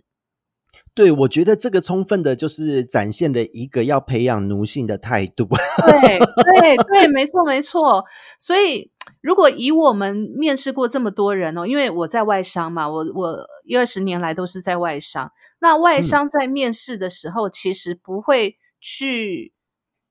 [0.94, 5.48] 对，我觉得这个充分的就是展现了一个要培养奴性的态度。
[5.88, 8.04] 对对对，没错没错。
[8.38, 15.32] 所以如果以我们面试过这么多人哦，因为我在外商嘛，我我一二十年来都是在外商。
[15.60, 19.54] 那外商在面试的时候，其实不会去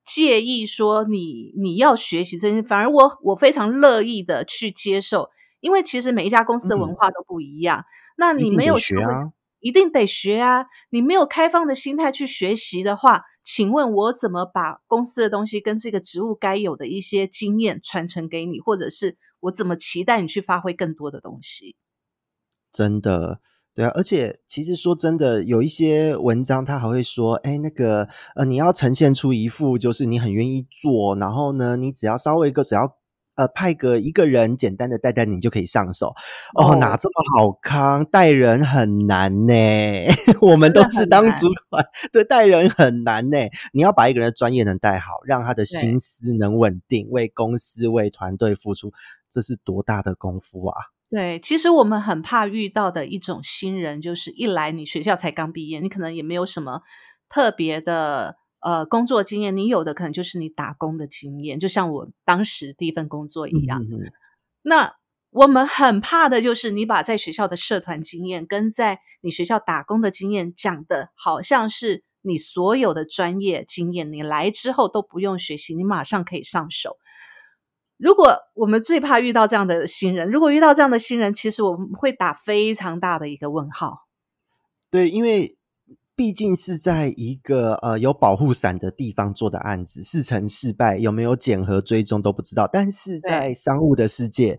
[0.03, 5.29] 介意说你你要学习这些，反而我我非常乐意的去接受，
[5.61, 7.85] 因为其实每一家公司的文化都不一样。
[8.17, 10.67] 那你没有学啊，一定得学啊！
[10.91, 21.77] 你没有开放的心态去学习的话，请问我怎么把公司的东西跟这个职务该有的一些经验传承给你，或者是我怎么期待你去发挥更多的东西？
[22.73, 23.41] 真的。
[23.73, 32.97] 对啊，而且其实说真的，有一些文章他还会说，哎，那个呃，你要呈现出一副就是你很愿意做，然后呢，你只要稍微一个只要
[33.41, 36.15] 呃派个一个人简单的带带你就可以上手。
[36.55, 38.05] 哦，哪这么好康？
[38.05, 39.55] 带人很难呢。
[40.43, 43.39] 我们都是当主管，对，带人很难呢。
[43.73, 48.93] 你要把一个人的专业能带好，让他的心思能稳定，为公司为团队付出，
[49.31, 50.77] 这是多大的功夫啊！
[51.09, 56.83] 对，其实我们很怕遇到的一种新人，就是一来你学校才刚毕业，你可能也没有什么
[57.29, 63.85] 特别的呃工作经验，你有的可能就是你打工的经验，就像我当时第一份工作一样。
[64.63, 64.97] 那
[65.31, 76.97] 我们很怕的就是你把在学校的社团经验跟在你学校打工的经验讲的好像是你所有的专业经验，你来之后都不用学习，你马上可以上手。
[77.97, 84.07] 如果我们最怕遇到这样的新人，如果遇到这样的新人，其实我们会打非常大的一个问号。
[84.91, 85.59] 对，因为
[86.21, 92.69] 毕竟是在一个呃有保护伞的地方做的案子，事成事败有没有检核追踪都不知道。
[92.71, 94.59] 但是在商务的世界。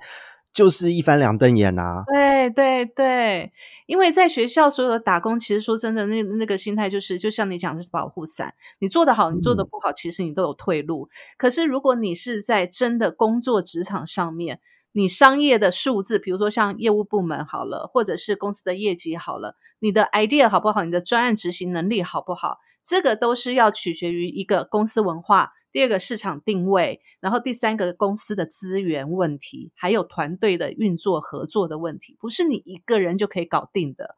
[0.54, 2.04] 就是一翻两瞪眼呐！
[2.12, 3.54] 对对对，
[3.86, 11.08] 因为在学校所有的打工，其实说真的，那那个心态就是，就像你讲的是保护伞，你做的好，你做的不好，其实你都有退路。
[11.38, 14.60] 可是如果你是在真的工作职场上面，
[14.94, 25.54] 你商业的数字，比如说像业务部门好了，或者是公司的业绩好了，你的 idea 好不好，你的专案执行能力好不好，这个都是要取决于一个公司文化。
[25.72, 34.18] 第二个市场定位，然后第三个公司的资源问题，还有团队的运作合作的问题，不是你一个人就可以搞定的。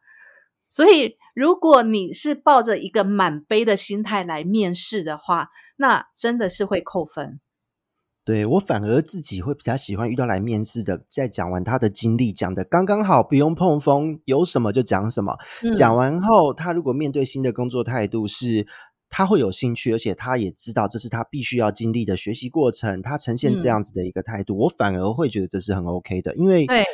[0.65, 7.39] 所以，如果你是抱着一个满杯的心态来面试的话，那真的是会扣分。
[8.25, 15.37] 对我反而自己会比较喜欢遇到来面试的，在讲完他的经历，讲的刚刚好，不用碰风，有什么就讲什么。
[15.75, 18.65] 讲完后，他如果面对新的工作态度是
[19.09, 26.85] 他会有兴趣，而且他也知道这是他必须要经历的学习过程，他呈现这样子的一个态度，我反而会觉得这是很 OK 的，因为对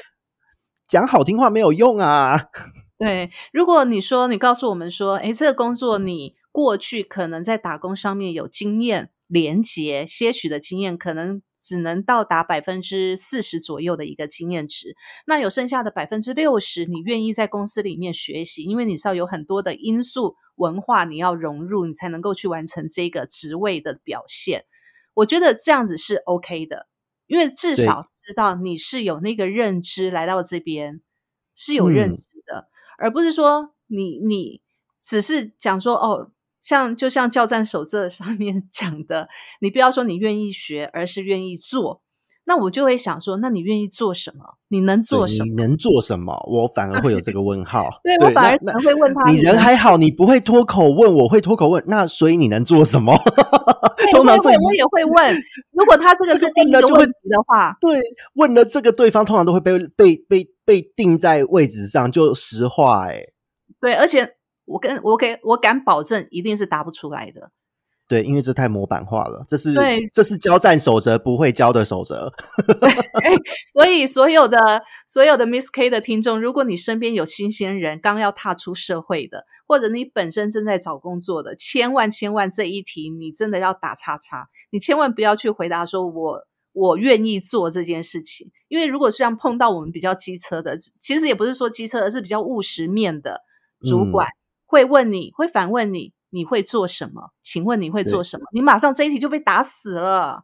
[0.88, 2.42] 讲好听话没有用啊。
[2.98, 9.12] 对，如果你说你告诉我们说，哎，这个工作你过去可能在打工上面有经验。
[9.30, 14.96] 连接些许的经验，可能只能到达百分之四十左右的一个经验值。
[15.28, 24.66] 那有剩下的百分之六十，你愿意在公司里面学习，因为你知道有很多的因素、文化你要融入，你才能够去完成这个职位的表现。
[25.14, 26.88] 我觉得这样子是 OK 的，
[27.28, 31.02] 因为至少知道你是有那个认知来到这边
[31.54, 34.62] 是有认知的，而不是说你你
[35.00, 36.32] 只是讲说哦。
[36.62, 39.30] 像就像教战手册上 面讲的，
[39.62, 42.02] 你不要说你愿意学，而是愿意做。
[42.46, 44.58] 那我就会想说，那你愿意做什么？
[44.70, 45.46] 你能做什么？
[45.46, 46.34] 你能做什么？
[46.48, 47.88] 我反而会有这个问号。
[48.04, 51.84] 对我反而可能会问他：你人还好，你不会脱口问，我会脱口问。
[51.86, 53.16] 那所以你能做什么？
[54.14, 55.36] 通常会，我也会问。
[55.74, 58.02] 如果他这个是第一个问题的话，对，
[58.34, 63.22] 问了这个对方通常都会被被被被定在位置上，就实话哎。
[63.80, 64.39] 对，而且。
[64.70, 67.52] 我跟我给我敢保证，一定是答不出来的。
[68.08, 72.34] 对，因为这太模板化了，这是对，这是交战守则不会教的守则。
[73.72, 93.42] 所以，所有的所有的 Miss K 的听众，如果你身边有新鲜人刚要踏出社会的，或者你本身正在找工作的，千万千万这一题你真的要打叉叉，你千万不要去回答说我我愿意做这件事情，因为如果是像碰到我们比较机车的，其实也不是说机车，而是比较务实面的
[93.88, 94.28] 主管。
[94.70, 97.32] 会问你会反问你，你会做什么？
[97.42, 98.46] 请问你会做什么？
[98.54, 100.44] 你马上这一题就被打死了。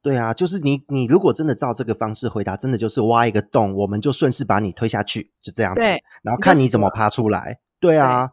[0.00, 5.80] 对啊，就是你，你如果真的照这个方式回答，真的就是挖一个洞，我们就顺势把你推下去，就这样子。
[5.80, 7.58] 对，然后看你怎么爬出来。
[7.80, 8.30] 对啊，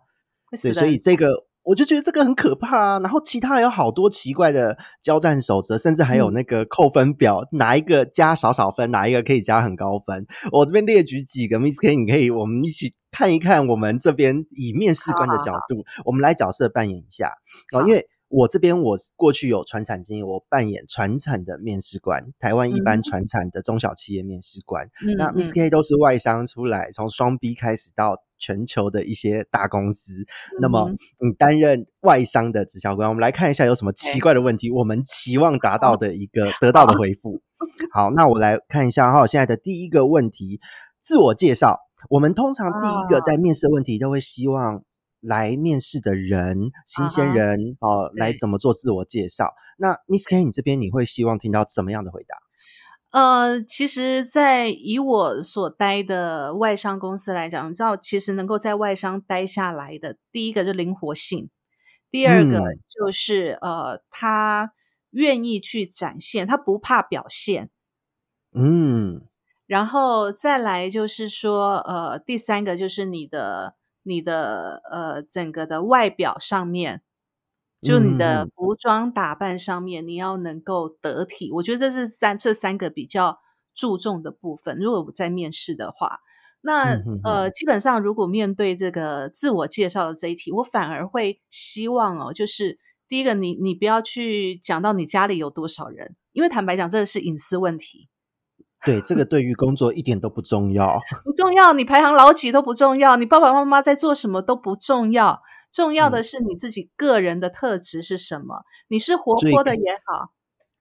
[0.51, 1.47] 对，所以这个。
[1.63, 10.25] 我就觉得这个很可怕啊，然后其他还有好多奇怪的交战守则，甚至还有那个扣分表，哪一个加少少分，哪一个可以加很高分。
[10.51, 17.31] 我这边列举几个，Miss K，你可以我们一起看一看，我们这边以面试官的角度，我们来角色扮演一下
[17.73, 18.07] 哦，因为。
[18.35, 24.89] 我这边我过去有传产经验，我扮演传产的面试官，台湾一般传产的中小企业面试官。
[25.19, 30.11] 那 Miss K 都是外商出来，从双 B 开始到全球的一些大公司。
[30.59, 30.89] 那么
[31.21, 37.41] 你担任外商的直销官，我们来看一下有什么奇怪的问题，我们期望达到的一个得到的回复。
[37.93, 40.59] 好，那我来看一下哈，现在的第一个问题，
[41.01, 41.79] 自我介绍。
[42.09, 44.83] 我们通常第一个在面试问题都会希望。
[45.25, 49.53] 来面试的人，新鲜人哦，来怎么做自我介绍？
[49.77, 52.35] 那 Miss K，你这边你会希望听到怎么样的回答？
[53.13, 61.49] 呃，其实，在以我所待的外商公司来讲，你知道，其实能够在外商待下来的，第一个是灵活性，
[62.09, 64.73] 第二个就是呃，他
[65.11, 67.69] 愿意去展现，他不怕表现，
[68.53, 69.21] 嗯，
[69.67, 73.75] 然后再来就是说，呃，第三个就是你的。
[74.05, 77.01] 你的呃，整个的外表上面，
[77.83, 81.51] 就你的服装打扮上面，你要能够得体。
[81.51, 83.39] 我觉得这是三这三个比较
[83.75, 84.77] 注重的部分。
[84.77, 86.19] 如果我在面试的话，
[86.61, 98.07] 那呃，基本上如果面对这个自我介绍的这一题，我反而会希望哦，就是第一个，你你不要去讲到你家里有多少人，因为坦白讲，这个是隐私问题。
[98.85, 101.73] 对，这个对于工作一点都不重要， 不重要。
[101.73, 105.41] 你排行老几都不重要，你爸爸妈妈在做什么都不重要。
[105.73, 108.63] 重要的是你自己个人的特质是什么？
[108.89, 110.29] 你是活泼的也好，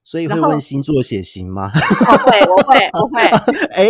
[0.04, 1.70] 所以会问星座血型吗？
[1.70, 3.22] 会，我会，我会。
[3.72, 3.84] 哎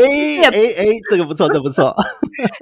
[0.45, 1.93] 哎哎，这个不错，这不错。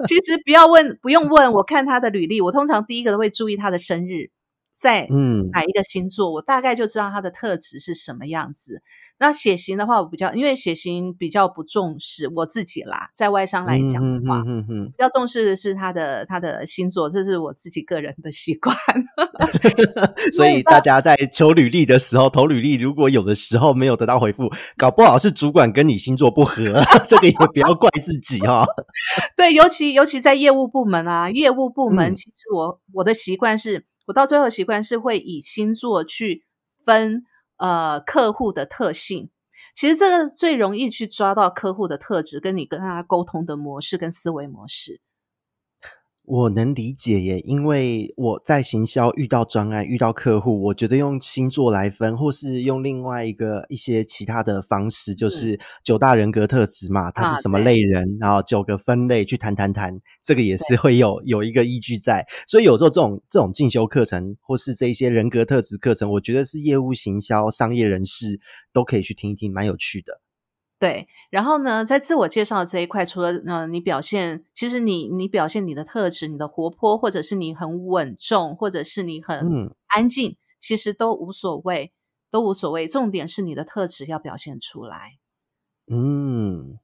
[0.07, 1.53] 其实不要问，不用问。
[1.53, 4.31] 我看他的履历，我通常第一个都会注意他的生日。
[4.81, 8.81] 在嗯哪一个星座，我大概就知道他的特质是什么样子。
[9.19, 18.75] 那血型的话，我比较因为血型比较不重视我自己啦，在外商来讲的话，比较重视的是他的他的星座，这是我自己个人的习惯。
[20.33, 28.65] 所以大家在求履历的时候，投履历如果有的时候没有得到回复，搞不好是主管跟你星座不合，这个也不要怪自己哈。
[29.37, 33.85] 对，尤其尤其在业务部门啊，业务部门其实我我的习惯是。
[34.07, 36.43] 我到最后习惯是会以星座去
[36.85, 37.23] 分
[37.57, 39.29] 呃客户的特性，
[39.75, 44.99] 其实这个最容易去抓到客户的特质，跟你跟他沟通的模式跟思维模式。
[46.23, 62.25] 我能理解耶，因为我在行销遇到专案、遇到客户，我觉得用星座来分，或是用另外一个一些其他的方式，就是九大人格特质嘛，他是什么类人，然后九个分类去谈谈谈，这个也是会有有一个依据在。
[62.47, 68.39] 所以有时候这种这种进修课程，或是这一些人格特质课程，我觉得是业务行销、商业人士
[68.71, 70.21] 都可以去听一听，蛮有趣的。
[70.81, 81.93] 对，然后呢，在自我介绍这一块，除了呃，你表现，其实你你表现你的特质，你的活泼，或者是你很稳重，或者是你很安静，其实都无所谓，
[82.31, 82.87] 都无所谓。
[82.87, 85.19] 重点是你的特质要表现出来。
[85.85, 86.79] 嗯，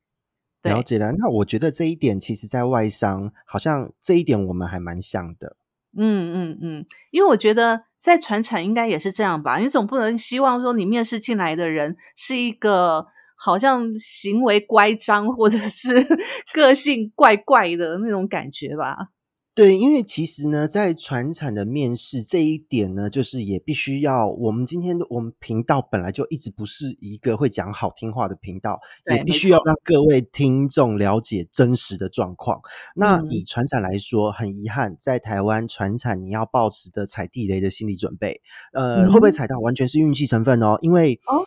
[0.61, 1.13] 了解了。
[1.13, 5.57] 那我觉得这一点，其实在外商，好像这一点我们还蛮像的。
[5.97, 9.57] 嗯嗯嗯，因为我觉得在传产应该也是这样吧。
[9.57, 13.07] 你总不能希望说你面试进来的人是一个。
[13.37, 15.93] 好像行为乖张，或者是
[16.53, 19.09] 个性怪怪的那种感觉吧。
[19.53, 28.79] 对，因为其实呢，在传产的面试这一点呢，就是也必须要我们今天我们频道本来就一直不是一个会讲好听话的频道，
[29.09, 32.61] 也必须要让各位听众了解真实的状况。
[32.95, 38.39] 那以传产来说，很遗憾，在台湾传产你要保持的踩地雷的心理准备，
[38.73, 40.77] 呃，会不会踩到完全是运气成分哦？
[40.81, 41.41] 因为哦，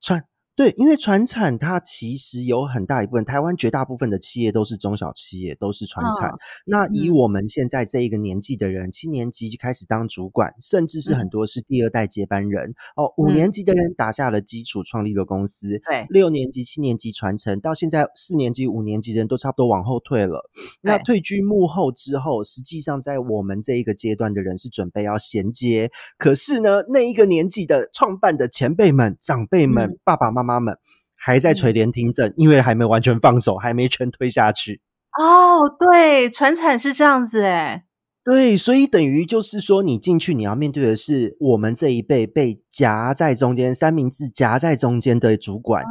[0.00, 0.24] 传。
[0.60, 6.30] 对，因为船产它其实有很大一部分，台湾绝大部分的企业都是中小企业，都是船产。
[6.66, 13.10] 那以我们现在这一个年纪的人，七年级就开始当主管，甚至是很多是第二代接班人哦。
[13.16, 15.80] 五年级的人打下了基础，创立了公司。
[15.88, 20.50] 对，六年级、七年级传承，到现在四年级、五年级的人都差不多往后退了。
[20.82, 25.90] 那退居幕后之后，实际上在我们这一个阶段的人是准备要衔接。
[26.18, 30.49] 可是呢，那一个年纪的创办的前辈们、长辈们、爸爸妈妈。
[30.50, 30.76] 他们
[31.14, 34.80] 还在垂帘听政，因为还没完全放手，还没全推下去。
[35.18, 37.84] 哦，对，传产是这样子，哎，
[38.24, 45.84] 对，所以等于就是说，你进去你要面对的是我们这一辈被夹在中间，三明治夹在中间的主管。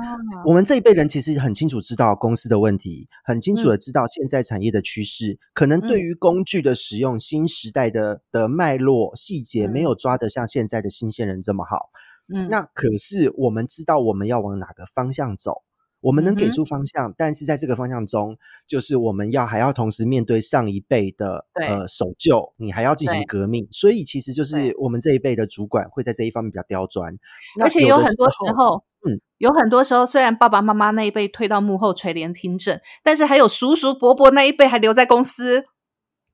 [0.45, 11.89] 我们这一辈人其实很清楚知道公司的问题，很清楚的知道现在产业的趋势，可能对于工具的使用、新时代的的脉络细节，没有抓得像现在的新鲜人这么好。
[12.33, 15.63] 嗯，那可是我们知道我们要往哪个方向走，
[16.01, 27.17] 我们能给出方向，但是在这个方向中，就是我们要还要同时面对上一辈的呃守旧，你还要进行革命，所以其实就是我们这一辈的主管会在这一方面比较刁钻，
[27.61, 35.65] 而且有很多时候，嗯，有很多时候虽然爸爸妈妈那一辈退到幕后垂帘听政，但是还有叔叔伯伯那一辈还留在公司，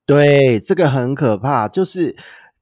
[0.04, 2.14] 对，这个很可怕，就是。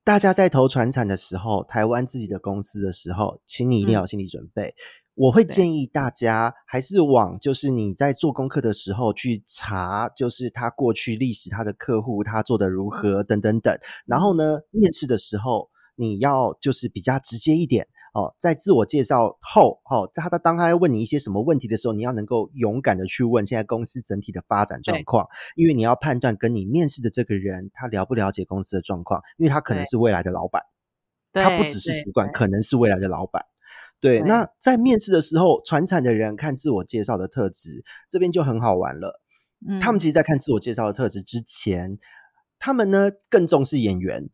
[0.04, 4.74] 大家在投传产的时候，台湾自己的公司的时候，请你一定要有心理准备。
[5.14, 13.78] 我会建议大家还是往，就是你在做功课的时候去查，就是他过去历史、他的客户、他做的如何等等等。
[14.04, 17.88] 然后呢，面试的时候你要就是比较直接一点。
[18.14, 30.62] 哦，在自我介绍后，哦，他他当他要问你一些什么问题的时候，你要能够勇敢的去问现在公司整体的发展状况，因为你要判断跟你面试的这个人他了不了解公司的状况，因为他可能是未来的老板，
[31.32, 33.44] 他不只是主管，可能是未来的老板。
[33.98, 39.20] 对，那在面试的时候，传产的人看自我介绍的特质，这边就很好玩了。
[39.80, 41.98] 他们其实，在看自我介绍的特质之前，
[42.58, 44.28] 他们呢更重视演员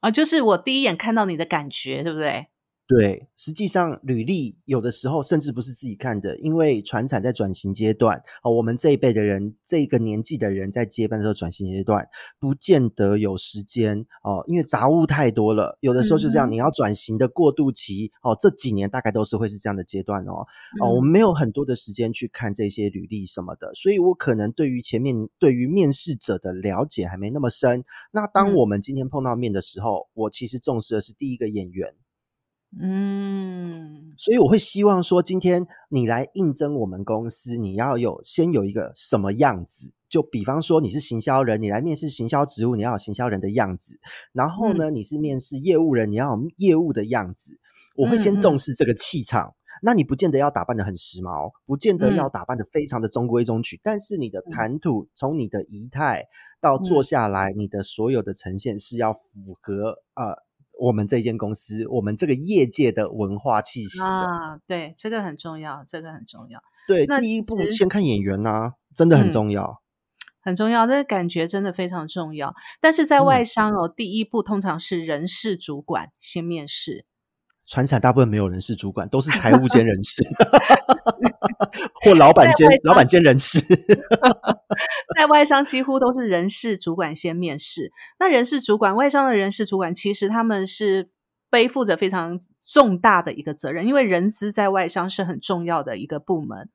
[0.00, 2.48] 啊，就是我第一眼看到你的感觉，对不对？
[2.86, 12.06] 对，实际上履历有的时候甚至不是自己看的，因为船产在转型阶段哦，我们这一辈的人，这个年纪的人在接班的时候转型阶段，
[12.38, 15.78] 不见得有时间哦，因为杂物太多了。
[15.80, 20.46] 有的时候是这样，你要转型的过渡期哦，这几年大概都是会是这样的阶段哦。
[20.82, 27.82] 哦，我们没有很多的时间去看这些履历什么的，所以我可能对于前面对于面试者的了解还没那么深。
[28.12, 31.94] 那当我们今天碰到面的时候，我其实重视的是第一个演员。
[32.80, 39.92] 嗯，所以我会希望说，今天你来应征我们公司，你要有先有一个什么样子？
[40.08, 43.98] 就比方说你是行销人，你来面试行销职务，你要有行销人的样子。
[44.32, 47.58] 然后呢，你是面试业务人，你要有业务的样子。
[47.96, 49.54] 我会先重视这个气场。
[49.82, 56.24] 那你不见得要打扮的很时髦，不见得要打扮的非常的中规中矩，但是你的谈吐，从你的仪态
[56.60, 60.43] 到坐下来，你的所有的呈现是要符合呃。
[60.78, 66.62] 我们这间公司，我们这个业界的文化气息啊，对，这个很重要，这个很重要。
[66.86, 69.82] 对，第一步先看演员呐，真的很重要，
[70.40, 70.86] 很重要。
[70.86, 72.54] 这个感觉真的非常重要。
[72.80, 77.06] 但是在外商哦，第一步通常是人事主管先面试。
[77.66, 80.22] 船产大部分没有人事主管，都是财务兼人事，
[82.02, 83.60] 或老板兼老板兼人事。
[85.16, 87.92] 在外商几乎都是人事主管先面试。
[88.18, 91.08] 那人事主管，外商的人事主管，其实他们是
[91.50, 96.68] 背负着非常重大的一个责任，因为人资在外商是很重要的一个部门。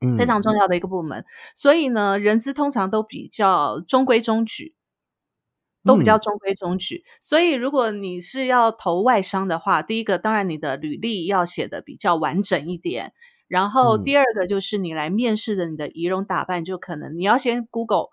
[0.00, 1.24] 嗯非常重要的一个部门，
[1.56, 4.76] 所以呢，人资通常都比较中规中矩，
[5.88, 6.20] 都比较嗯。
[6.20, 7.04] 中规中矩。
[7.20, 13.12] 所以，如果你是要投外商的话，第一个当然你的履历要写的比较完整一点，
[13.48, 14.04] 然后嗯。
[14.04, 18.08] 第二个就是你来面试的你的仪容打扮，就可能你要先 Google，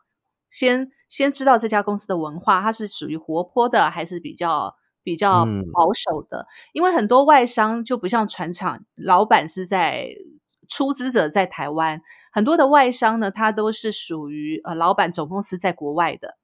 [0.50, 4.76] 先先知道这家公司的文化，它是属于活泼的还是比较。
[5.06, 5.64] 比较嗯。
[5.72, 10.08] 保守的，因为很多外商就不像船厂，老板是在
[10.68, 12.02] 出资者在台湾，
[12.32, 16.40] 很多的外商呢，它都是属于呃老板总公司在国外的，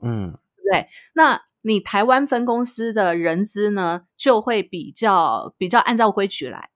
[0.00, 0.30] 嗯。
[0.30, 0.88] 对不对？
[1.14, 6.70] 那你台湾分公司的人资呢，就会比较比较按照规矩来，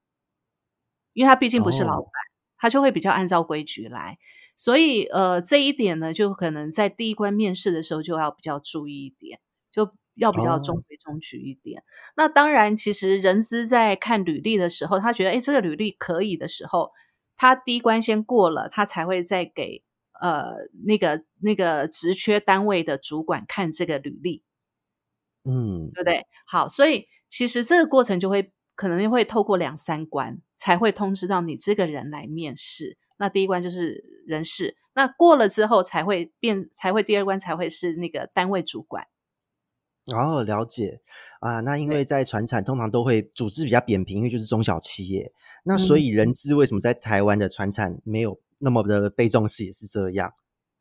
[1.12, 2.12] 因为他毕竟不是老哦板，
[2.58, 4.18] 他就会比较按照规矩来。
[4.54, 9.40] 所以呃，这一点呢，就可能在第一关面试的时候就要比较注意一点，
[9.70, 11.82] 就要比较中哦规中矩一点。
[12.16, 16.92] 那当然，其实人资在看履历的时候，他觉得哎，诶这个履历可以的时候，
[17.36, 19.82] 他第一关先过了，他才会再给
[20.22, 20.54] 呃
[20.84, 24.44] 那个那个职缺单位的主管看这个履历，
[25.44, 26.24] 嗯对不对？
[26.46, 32.96] 好，所以其实这个过程就会可能会透过两三关才会通知到你这个人来面试。
[33.18, 39.08] 那第一关就是人事，那过了之后才会变，才会第二关才会是那个单位主管。
[40.06, 41.00] 哦，了解
[41.40, 41.60] 啊。
[41.60, 45.32] 那因对为在船产通常都会组织比较扁平，因为就是中小企业。
[45.64, 50.30] 那所嗯以人资为什么在台湾的船产没有那么的被重视，也是这样，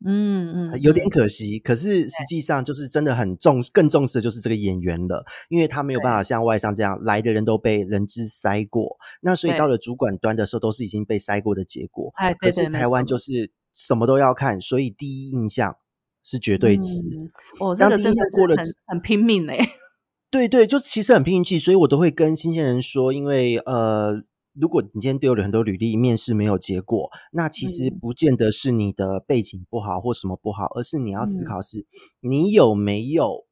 [0.05, 1.59] 嗯嗯，有点嗯可惜。
[1.59, 12.11] 可是实际上就是真的很重，更重视的就是这个演员了，因为他没有办法像外商这样来的人都被人资筛过，那所以到了主管端的时候，都是已经被筛过的结果。
[12.15, 15.75] 哎，可对对，没是台湾就是什么都要看，所以第一印象
[16.23, 16.99] 是绝对值。
[17.01, 17.29] 嗯
[17.59, 19.57] 哦，这个真的过了之很拼命嘞。
[20.31, 24.23] 对对，就其实很拼运气，所以我都会跟新鲜人说，因为呃，
[24.53, 31.85] 如果你今天丢了很多履历，面试没有结果，那其实嗯不见得是你的背景不好或什么不好，而是你要思嗯考是、
[32.19, 33.45] 你有没有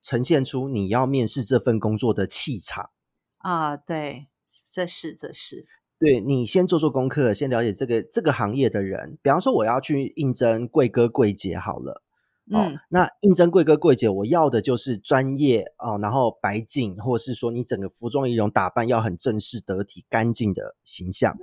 [0.00, 2.90] 呈现出你要面试这份工作的气场。
[3.38, 4.28] 啊，对，
[4.72, 5.66] 这是这是，
[5.98, 9.18] 对你先做做功课，先了解这个这个行业的人。
[9.22, 12.03] 比方说，我要去应征贵哥贵姐好了。
[12.50, 21.36] 哦嗯，那应征贵哥贵姐，我要的就是专业哦，然后白净，或是说你整个服装仪容打扮要很正式、得体、干净的形象。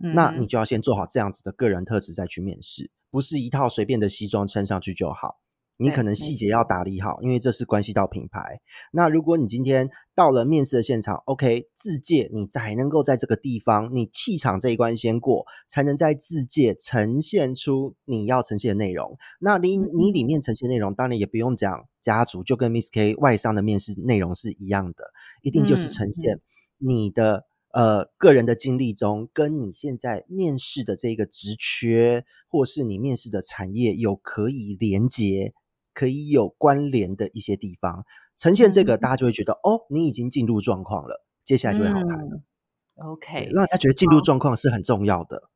[0.00, 5.40] 嗯那你就要先做好这样子的个人特质再去面试，不是一套随便的西装穿上去就好。
[5.78, 8.60] 你可能细节要打理好，因为这是关系到品牌。
[8.92, 19.16] 那如果你今天到了面试的现场，OK，自介你才能够在这个地方，你气场这一关先过，才能在自介呈现出你要呈现的内容。
[19.40, 25.04] 那你你里面呈现内容，当然也不用讲家族，就跟 Miss K 外商的面试内容是一样的，
[25.42, 26.40] 一定就是嗯呈现
[26.78, 27.46] 你的。
[27.70, 35.52] 呃，个人的经历中，跟你现在面试的这个职缺，或是你面试的产业有可以连接、
[35.98, 38.04] 可以有关联的一些地方，
[38.36, 42.36] 呈现这个，嗯大家就会觉得哦，你已经进入状况了，接下来就会好谈了。
[42.36, 42.42] 嗯
[42.98, 45.50] OK，让大家觉得进入状况是很重要的。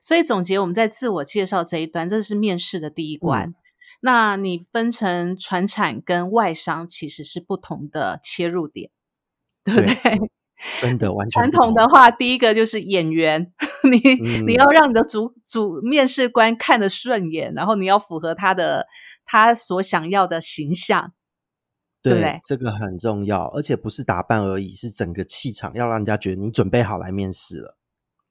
[0.00, 3.54] 所以总结我们在自我介绍这一端，这是面试的第一嗯关。
[4.00, 8.90] 那你分成传产跟外商其实是不同的切入点，
[9.64, 10.30] 对不对对？
[10.80, 13.52] 真的完全传统的话，第一个就是演员，
[13.84, 13.98] 你、
[14.44, 14.56] 你嗯。
[14.56, 18.86] 要让你的主主面试官看得顺眼，然后你要符合他的
[19.24, 21.12] 他所想要的形象，
[22.02, 27.76] 对不对这个很重要，而且不是打扮而已，是整个气场要让人家觉得你准备好来面试了。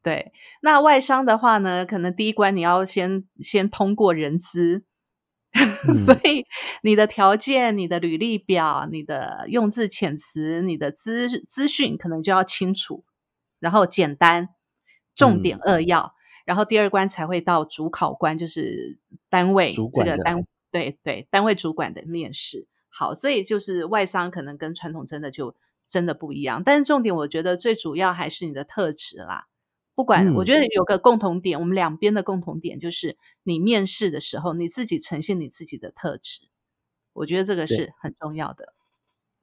[0.01, 0.31] 对，
[0.61, 4.85] 那外商的话呢，可能第一关你要先先通过人资，
[6.05, 6.45] 所以
[6.83, 13.03] 你的条件、你的履历表、你的用字遣词、你的资资讯可能就要清楚，
[13.59, 14.49] 然后简单、
[15.15, 16.13] 重点嗯扼要，
[16.45, 18.99] 然后第二关才会到主考官，就是
[19.29, 22.67] 单位这个单对对单位主管的面试。
[22.89, 25.55] 好，所以就是外商可能跟传统真的就
[25.85, 29.47] 真的不一样，但是重点我觉得最主要还是你的特质啦。
[29.93, 36.47] 不管，我嗯觉得有个共同点，我们两边的共同点就是你面试的时候，你自己呈现你自己的特质，
[37.13, 38.73] 我觉得这个是很重要的。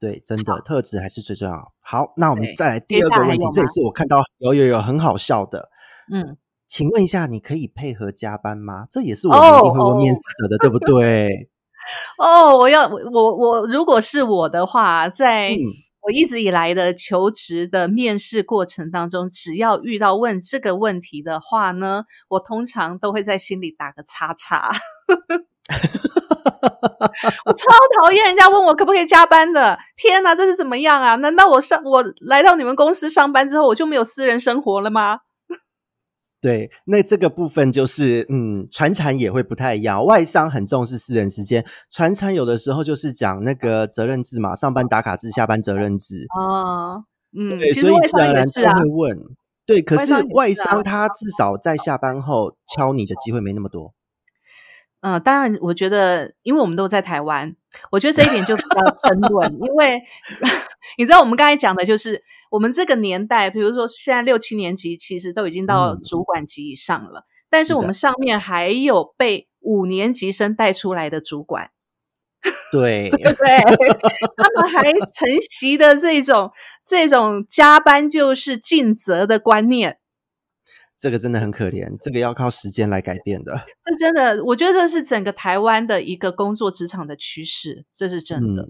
[0.03, 1.71] 对，真的特质还是最重要。
[1.81, 5.69] 好，那我们再来第二个问题这也是我看到有有有很好笑的。
[6.11, 6.35] 嗯，
[6.67, 8.85] 请问一下，你可以配合加班吗？
[8.91, 11.49] 这也是我哦们一定会问面哦试者的，对不对？
[12.19, 15.59] 哦，我要我我如果是我的话，在、嗯
[16.05, 24.73] 我一直以来的求职的面试过程当中，只要遇到问这个问题的话呢，我通常都会在心里打个叉叉。
[27.45, 27.65] 我超
[28.01, 31.15] 讨厌人家问我可不可以加班的，天哪，这是怎么样啊？
[31.15, 35.19] 难道我上我来到你们公司上班之后，我就没有私人生活了吗？
[36.41, 40.03] 对，那这个部分就是，嗯，船产也会不太一样。
[40.03, 46.25] 外商很重视私人时间，船产有的时候就是讲那个责任制嘛，上班打卡制，下班责任制。
[46.37, 47.05] 哦，
[47.37, 49.17] 嗯，对，所以自然而然都会问。
[49.65, 53.93] 对，可是外商他至少在下班后敲你的机会没那么多。
[55.03, 57.53] 嗯，当然，我觉得，因为我们都在台湾，
[57.91, 60.01] 我觉得这一点就比较争论，因为
[60.97, 71.71] 你知道，我们刚才讲的就是我们这个年代，比如说现在六七年级，其实都已经到主管级以上了，但是我们上面还有被五年级生带出来的主管，
[72.71, 73.57] 对对对？
[74.37, 76.49] 他们还承袭的这种
[76.85, 79.97] 这种加班就是尽责的观念。
[81.03, 83.65] 这个真的很可怜，这个要靠时间来改变的。
[83.81, 88.69] 这真的，我觉得这是整个台湾的一个工作职场的趋势，这是真的。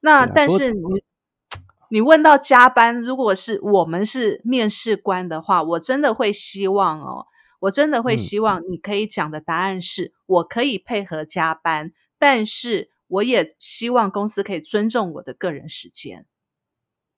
[0.00, 1.04] 那但是你
[1.90, 7.26] 你问到加班，如果是我们是面试官的话，我真的会希望哦，
[7.60, 16.24] 我真的会希望你可以讲的答案是我可以配合加班，但是我也希望公司可以尊重我的个人时间。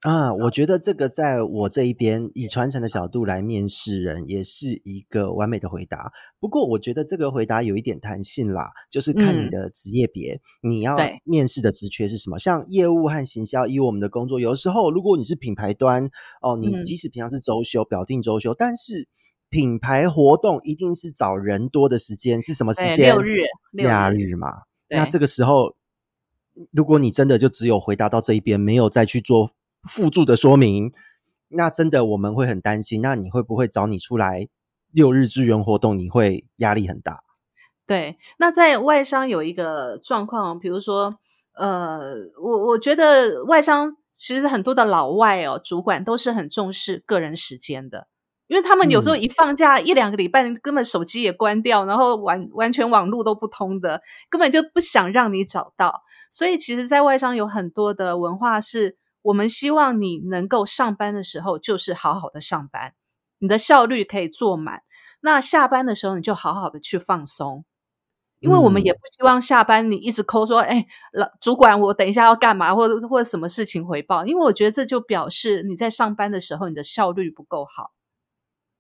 [0.03, 6.13] 啊，我觉得这个在我这一边以传承的角度来面试人，也是一个完美的回答。
[6.39, 12.39] 不过，我觉得这个回答有一点弹性啦，就是看你的职业别，你要面试的职缺是什么。
[12.39, 16.09] 像业务和行销，以我们的工作，有时候如果你是品牌端
[16.43, 19.09] 哦，你即使平常是周休，表定周休，但是
[19.49, 23.17] 品牌活动一定是找人多的时间，是什么时间？
[23.17, 23.39] 六日、
[23.73, 24.63] 假日嘛。
[24.89, 25.75] 那这个时候，
[26.71, 29.51] 如果你真的就只有回答到这一边，没有再去做。
[29.89, 30.93] 附注的说明，
[31.49, 33.01] 那真的我们会很担心。
[33.01, 34.47] 那你会不会找你出来
[34.93, 35.99] 六日支援活动？
[35.99, 37.25] 你会压力很大。
[37.87, 41.19] 对，那在外商有一个状况，比如说，
[41.55, 48.07] 呃，我我觉得外商其实很多的老外哦，主管都是很重视个人时间的，
[48.47, 56.03] 因为他们有时候一放假一两个礼拜，根本手机也关掉，然后完完全网络都不通的，根本就不想让你找到。
[56.31, 58.99] 所以，其实，在外商有很多的文化是。
[59.29, 62.95] 我们希望你能够上班的时候就是好好的上班，
[63.39, 64.83] 你的效率可以做满。
[65.21, 67.65] 那下班的时候你就好好的去放松，
[68.41, 74.25] 因为我们也不希望下班你一直抠说：“哎，老主管，我等一下要干嘛？”或者或者什么事情回报？
[74.25, 77.93] 因为我觉得这就表示你在上班的时候你的效率不够好。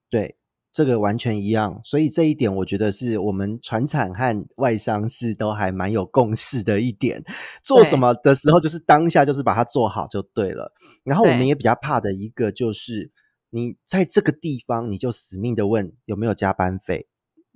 [0.08, 0.38] 对。
[0.72, 7.22] 这个完全一样，所以这一点我觉得是我们船产和外商是都还蛮有共识的一点。
[7.62, 10.72] 做什么的时候，就是当下就是把它做好就对了。
[11.04, 13.10] 然后我们也比较怕的一个就是，
[13.50, 17.08] 你在这个地方你就死命的问有没有加班费。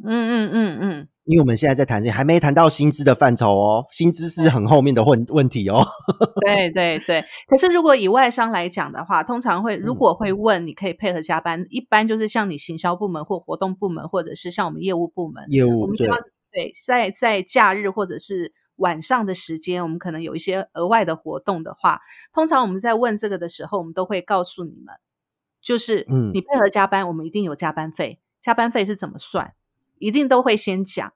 [0.04, 1.08] 嗯嗯嗯嗯。
[1.24, 5.80] 因为我们现在在谈这，还没谈到薪资的范畴哦，薪资是很后面的问问题哦。
[6.44, 16.08] 对对对，可是如果以外商来讲的话，通常会如果会问，你可以配合加班，一般就是像你行销部门或活动部门，或者是像我们业务部门，业务我们对
[16.50, 22.00] 对，在在假日或者是晚上的时间，我们可能有一些额外的活动的话，
[22.32, 24.92] 通常我们在问这个的时候，我们都会告诉你们，
[25.62, 29.54] 就是嗯，你配合加班，我们一定有加班费，加班费是怎么算？
[30.02, 31.12] 一定都会先讲，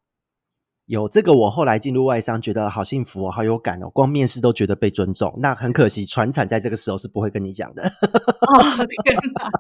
[0.87, 5.35] 有这个我后来进入外商，觉得好幸福哦，好有感哦，光面试都觉得被尊重。
[5.39, 7.83] 那很可惜，船产在这个时候是不会跟你讲的。
[7.83, 8.63] 哦
[9.05, 9.51] 天哪！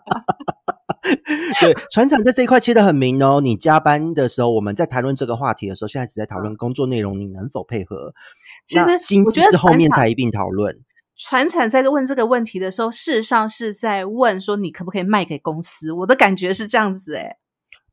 [1.61, 3.41] 对，船产在这一块切的很明哦。
[3.41, 8.14] 你加班的时候，我们在谈论这个话题的时候，现在只在讨论工作内容，你能否配合？
[8.64, 10.85] 其实薪资是后面才一并讨论。
[11.16, 15.91] 船产在问这个问题的时候，事实上是在问说你可不可以卖给公司？
[15.91, 17.39] 我的感觉是这样子，哎。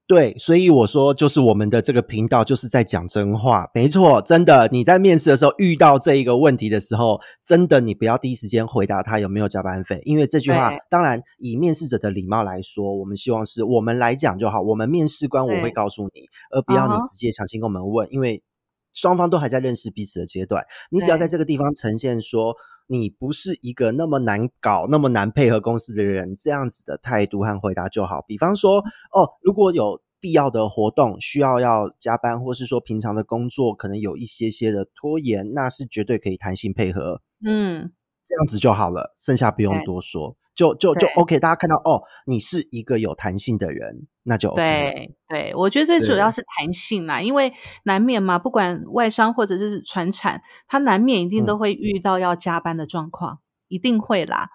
[0.05, 4.67] 对，所以我说，就是我们的这个频道就是在讲真话，没错，真的。
[4.69, 14.61] 你在面试的时候遇到这一个问题的时候，真的你不要第一时间回答他有没有加班费，因为这句话，当然以面试者的礼貌来说，我们希望是我们来讲就好。
[14.61, 18.43] 我们面试官我会告诉你，而不要你直接强行跟我们问，因为
[18.91, 20.65] 双方都还在认识彼此的阶段。
[20.91, 22.53] 你只要在这个地方呈现说。
[22.87, 28.23] 你不是一个那么难搞、那么难配合公司的人，这样子的态度和回答就好。
[28.27, 28.79] 比方说，
[29.11, 37.21] 哦，如果有必要的活动需要要加班，或是说平常的工作可能有一些些的拖延，那是绝对可以弹性配合。
[37.45, 37.91] 嗯，
[38.25, 40.35] 这样子就好了，剩下不用多说。
[40.55, 45.51] 就就就 OK，大家看到哦，你是一个有弹性的人，那就对对。
[45.55, 47.51] 我觉得最主要是弹性啦，因为
[47.85, 53.39] 难免嘛，不管外商或者是传产，他难免一定都会遇到要加班的状况。
[53.69, 54.49] 一定会啦，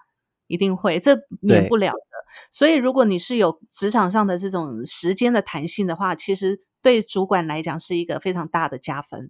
[0.47, 1.99] 一定会，这免不了的。
[2.49, 9.29] 所以，如果你是有职场上的这种时间的弹性的话，其实对主管来讲是一个非常大的加分。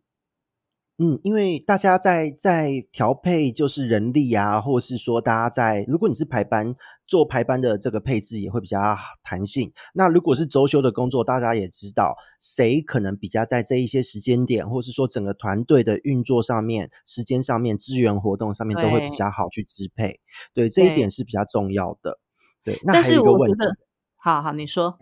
[1.01, 6.75] 嗯，因为大家在在调配就是人力啊，或者是说大家在，如果你是排班
[7.07, 9.71] 做排班的这个配置也会比较弹性。
[9.93, 20.19] 那如果是周休的工作，大家也知道谁可能比较在这一些时间点，或是说整个团队的运作上面、时间上面、资源活动上面都会比较好去支配。
[20.53, 22.19] 对，这一点是比较重要的。
[22.61, 23.65] 对，那还有一个问题，
[24.17, 24.97] 好好你说。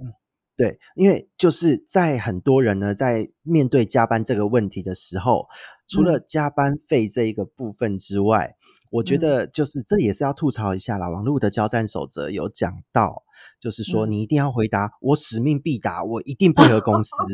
[0.56, 5.46] 对，因为就是在很多人呢，在面对加班这个问题的时候，
[5.88, 8.56] 除了加班费这一个部分之外，
[8.92, 11.10] 我觉得就是这也是要吐槽一下啦。
[11.10, 13.24] 网络的交战守则有讲到，
[13.60, 17.10] 就是说你一定要回答“我使命必达，我一定配合公司”。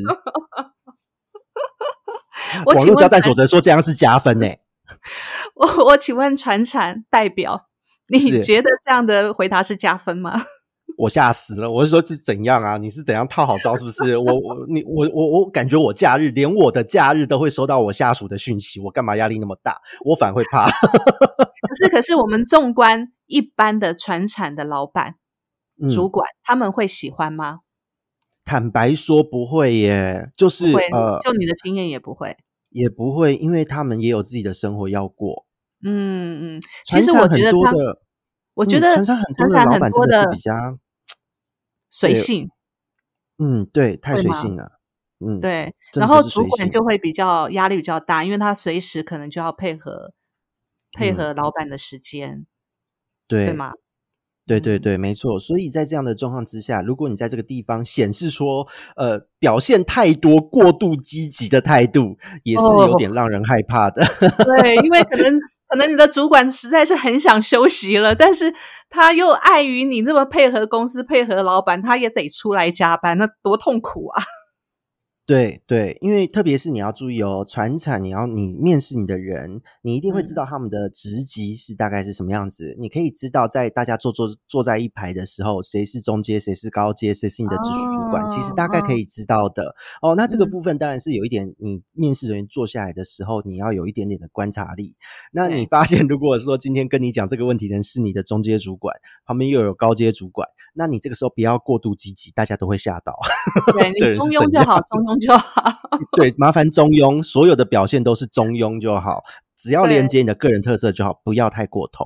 [2.65, 4.47] 网络交战守则说这样是加分呢。
[5.55, 7.67] 我我请问船产代表，
[8.09, 10.45] 你觉得这样的回答是加分吗？
[10.97, 11.71] 我吓死了！
[11.71, 12.77] 我是说是怎样啊？
[12.77, 13.75] 你是怎样套好招？
[13.75, 14.15] 是不是？
[14.17, 19.81] 我我你我我我感觉我假日连我的假日都会收到我下属的讯息，我干嘛压力那么大？
[20.05, 20.69] 我反而会怕。
[20.69, 25.15] 可是可是，我们纵观一般的传产的老板、
[25.91, 27.61] 主管，他们会喜欢吗？
[28.45, 32.37] 坦白说不会耶，就是呃，就你的经验也不会，
[32.69, 35.45] 也不会，因为他们也有自己的生活要过。
[35.83, 37.71] 嗯嗯，其实我觉得他，
[38.53, 40.51] 我觉得传产很多的老板真的是比较。
[41.95, 42.49] 随性，
[43.37, 44.79] 嗯，对，太随性了，
[45.23, 50.11] 嗯，对，然后主管就会比较压力比较大，因为他随时可能就要配合
[50.91, 52.47] 配合老板的时间，
[53.27, 53.73] 对，对吗？
[54.47, 55.37] 对对对，没错。
[55.37, 64.03] 所以在这样的状况之下，如果你在这个地方显示说，呃，表现太多、过度积极的态度，也是有点让人害怕的。
[64.43, 65.39] 对，因为可能。
[65.73, 68.53] 可能你的主管实在是很想休息了，但是
[68.91, 74.21] 他又碍于你这么配合公司、配合老板，他也得出来加班，那多痛苦啊！
[75.25, 82.75] 对对，因为特别是你要注意哦，传产你要你面试你的人，你一定会知道他们的职级是大概是什么样子。
[82.77, 90.13] 你可以知道，在大家坐坐坐在一排的时候，谁是中阶，谁是高阶，谁是你的直属主管，其实大概可以知道的哦。
[90.13, 94.97] 那这个部分当然是有一点，你面试人员坐下来的时候，你要有一点点的观察力。
[95.31, 98.93] 那你发现，如果说今天跟你讲这个问题的人是你的中阶主管，
[99.25, 103.17] 旁边又有高阶主管，那你这个时候不要过度积极，大家都会吓到。
[103.71, 105.12] 对你中庸就好，中庸。
[105.19, 105.71] 就好，
[106.17, 109.23] 对，麻烦中庸，所有的表现都是中庸就好，
[109.55, 112.05] 只要连接你的个人特色就好，不要太过头。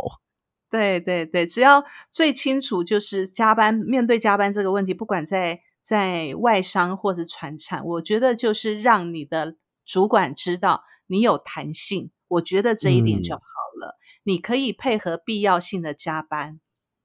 [0.70, 9.56] 对对对，只要最清楚就是加班，面对加班这个问题，不管在在外商或者传产，我觉得就是让你的
[9.86, 13.42] 主管知道你有弹性，我觉得这一点就好
[13.80, 13.98] 了。
[14.24, 16.60] 你可以配合必要性的加班，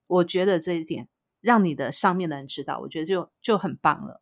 [0.09, 1.07] 我觉得这一点
[1.41, 4.21] 让你的上面的人知道，我觉得就就很棒了。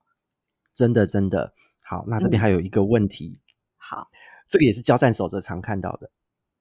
[0.75, 1.55] 真的，真的。
[1.91, 3.41] 好，那这边还有一个问题。
[3.77, 4.07] 好，
[4.49, 6.09] 这个也是交战守则常看到的。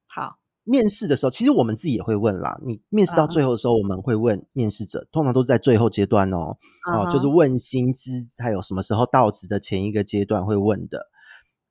[0.08, 2.58] 好，面试的时候，其实我们自己也会问啦。
[2.64, 6.56] 你面试到最后的时候，我们会问面试者，通常都是在最后阶段哦。
[6.92, 11.06] 哦，就是问薪资，还有什么时候到职的前一个阶段会问的。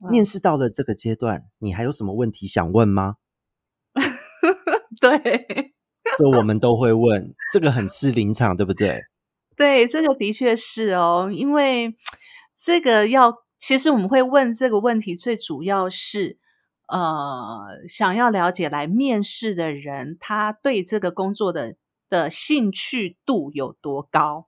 [0.09, 3.15] 面试到了这个阶段，你还有什么问题想问吗？
[5.01, 5.73] 对，
[6.17, 9.01] 这我们都会 问，这个很是临场，对不对？
[9.57, 11.97] 对，这个的确是哦，因为
[12.55, 13.33] 这个要。
[13.59, 16.39] 其实我们会问这个问题，最主要是，
[16.87, 21.75] 呃，想要了解来面试的人他对这个工作的
[22.07, 24.47] 的兴趣度有多高。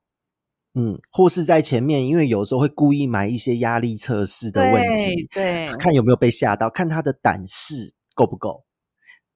[0.73, 8.63] 嗯，或是在前面，因为有时候会故意埋一些压力测试的问题，对，看有没有被吓到，看他的胆识够不够。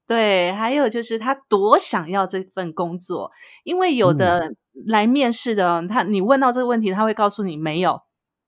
[0.07, 3.29] 对，还有就是他多想要这份工作，
[3.65, 4.53] 因为有的
[4.87, 7.99] 来面试的，他你问到这个问题，他会告诉你没有。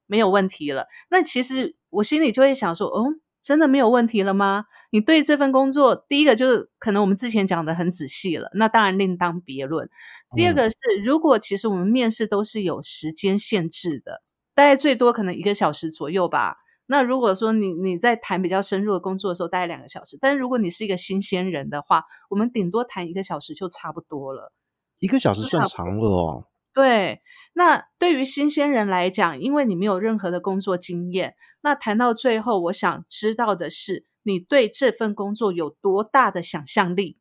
[0.07, 3.05] 没有问题了，那其实我心里就会想说，哦，
[3.41, 4.65] 真的没有问题了吗？
[4.89, 9.89] 你对这份工作，第一个就是可能我们之前讲的很仔细了，那当然另当别论。
[10.35, 14.23] 第二个是，如果其实我们面试都是有时间限制的，
[14.55, 16.55] 大概最多可能一个小时左右吧。
[16.85, 24.53] 那如果说你你在谈比较深入的工作的时候，大概两个小时，但是如果你是一个新鲜人的话，我们顶多谈一个小时就差不多了。
[24.99, 26.46] 一个小时算长了哦。
[26.77, 27.23] 对，
[27.53, 37.17] 那对于新鲜人来讲，因为你没有任何的工作经验，那谈到最后，我想知道的是，你对这份工作有多大的想象力？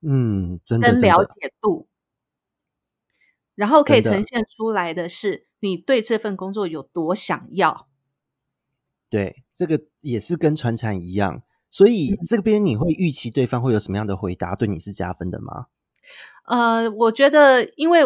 [0.00, 1.86] 嗯，真的，跟了解度，
[3.54, 7.86] 然后可以呈现出来的是，你对这份工作有多想要？
[9.08, 11.44] 对，这个也是跟传产一样。
[11.70, 15.66] 所以这边你会预期对方会有什么样的回答，对你是加分的吗？
[16.46, 18.02] 呃，我觉得，因为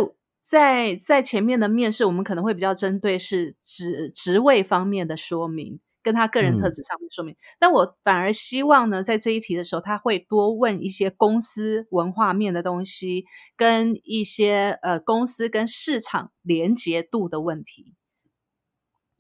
[0.49, 7.36] 在在前面的面试，我们可能会比较针对是职职位方面的说明，跟他个人特质上面说明。
[7.59, 13.26] 但我反而希望呢，在这一题的时候，他会多问一些公司文化面的东西，
[13.57, 17.92] 跟一些呃公司跟市场连结度的问题。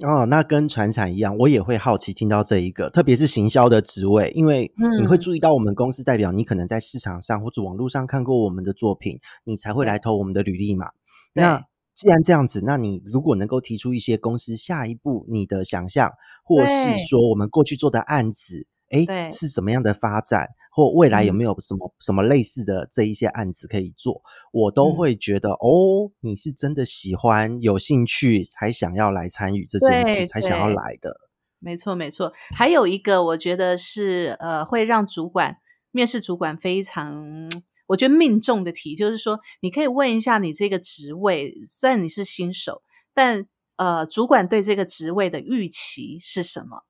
[0.06, 10.92] 哦，那跟传产一样，我也会好奇听到这一个，特别是行销的职位，因为你会注意到我们公司代表，你可能在市场上或者网络上看过我们的作品，你才会来投我们的履历嘛。
[11.38, 11.64] 那
[11.94, 16.12] 既然这样子，那你如果能够提出一些公司下一步你的想象，
[16.44, 20.48] 或是说我们过去做的案子，哎，是怎么样的发展？
[20.70, 24.22] 或未来有没有什么什么类似的这一些案子可以做，
[24.52, 31.16] 我都会觉得哦，你是真的喜欢、有兴趣才想要来参与这件事，才想要来的。
[31.58, 32.32] 没错，没错。
[32.54, 35.56] 还有一个，我觉得是呃，会让主管
[35.90, 37.50] 面试主管非常，
[37.88, 42.82] 我觉得命中的题，就是说，你可以问一下你这个职位，虽然你是新手，
[43.12, 46.84] 但呃，主管对这个职位的预期是什么？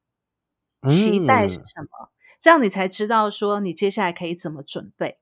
[0.88, 2.11] 期待是什么？
[2.40, 5.18] 这样你才知道说你接下来可以怎么准备。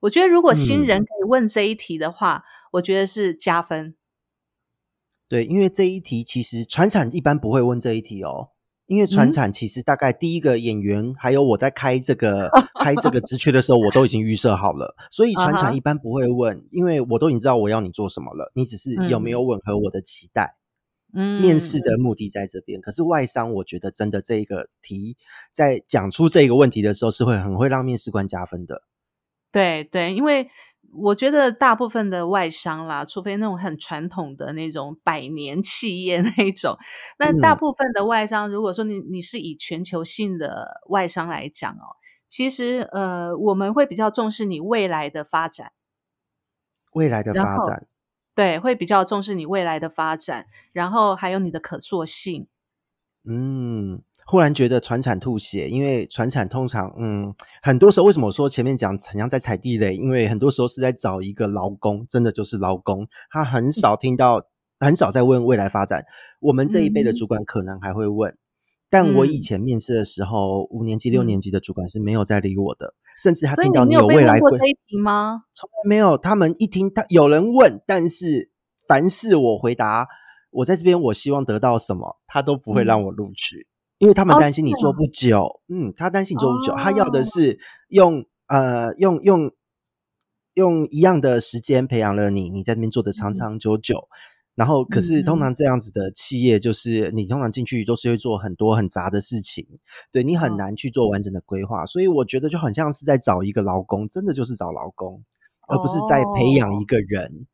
[0.00, 3.96] 我觉得如果新人可以问这一题的话，我觉得是加分。
[5.28, 8.51] 对，因为这一题其实船产一般不会问这一题哦，
[8.92, 20.56] 因为船产其实大概第一个演员还有我在开这个开这个职缺的时候，我都已经预设好了，所以船产一般不会问，因为我都已经知道我要你做什么了，你只是有没有吻合我的期待。
[21.14, 25.18] 嗯面试的目的在这边，可是外商，我觉得真的这一个题，
[25.52, 28.82] 在讲出这个问题的时候，是会很会让面试官加分的。
[29.52, 30.48] 对对，因为
[30.94, 36.76] 我觉得大部分的外商啦，除非那种很传统的那种百年企业那种，
[37.18, 41.96] 那大部分的外商，如果说你你是以全球性的外商来讲哦，
[42.28, 45.72] 其实呃，我们会比较重视你未来的发展，
[46.92, 47.86] 未来的发展。
[48.34, 52.46] 对，会比较重视你未来的发展，然后还有你的可塑性。
[53.24, 59.96] 嗯，忽然觉得传产吐血，因为传产通常，嗯，很多时候为什么我说前面讲很像在踩地雷？
[59.96, 64.42] 因为很多时候是在找一个劳工，真的就是劳工，他很少听到，
[64.78, 66.04] 很少在问未来发展。
[66.40, 68.36] 我们这一辈的主管可能还会问，
[68.88, 72.94] 但我以前面试的时候，五年级、六年级的主管是没有在理我的。
[73.22, 75.42] 甚至他听到你有未来过这一题吗？
[75.54, 76.16] 从来没有。
[76.16, 78.50] 他们一听他有人问，但是
[78.88, 80.08] 凡是我回答，
[80.50, 83.66] 我在这边我希望得到什么，他都不会让我录取，
[84.02, 85.60] 因为他们担心你做不久。
[85.68, 89.52] 嗯，他担心你做不久，他要的是用呃用用
[90.54, 94.08] 用一样的时间培养了你，你在那边做的长长久久。
[94.56, 99.64] 然后，可是通常这样子的企业，就是你通常进去都是会做很多很杂的事情，
[100.10, 101.86] 对你很难去做完整的规划。
[101.86, 105.22] 所以我觉得就很像是在找一个劳工，真的就是找劳工，
[105.68, 107.46] 而不是在培养一个人。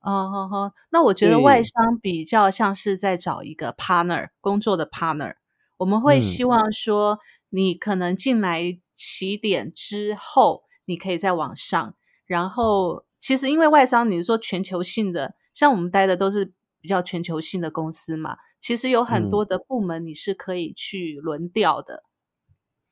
[0.00, 5.34] 哦，好好，那我觉得外商比较像是在找一个 partner 工作的 partner。
[5.82, 7.18] 我们会希望说，
[7.50, 11.96] 你可能进来起点之后，你可以再往上。
[12.24, 15.34] 然后，其实因为外商，你是说全球性的。
[15.52, 22.04] 像我们待的都是比较全球性的公司嘛，其实有很多的部门你是可以去轮调的，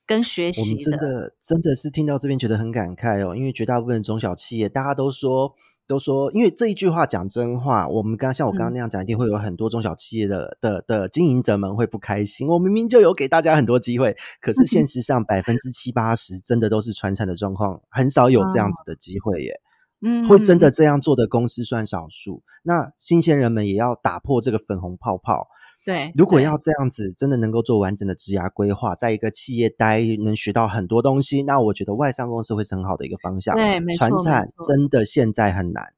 [0.05, 0.91] 跟学习的。
[0.91, 5.55] 真的真的是听到这边觉得很感慨哦，因为绝大部分中小企业大家都说
[5.91, 12.47] 都说，因为这一句话讲真话，我们刚像我刚刚那样讲，一定会有很多中小企业的的的经营者们会不开心。
[12.47, 19.61] 我明明就有给大家很多机会，可是现实上百分之七八十真的都是传承的状况，很少有这样子的机会耶。
[20.03, 22.43] 嗯，会真的这样做的公司算少数。
[22.63, 25.49] 那新鲜人们也要打破这个粉红泡泡。
[25.85, 33.57] 对，如果要这样子，真的能够做完整的职涯规划，在一个企业待，能学到很多东西，那我觉得外商公司会是很好的一个方向。
[33.57, 34.09] 对，没错。
[34.09, 35.95] 传产真的现在很难。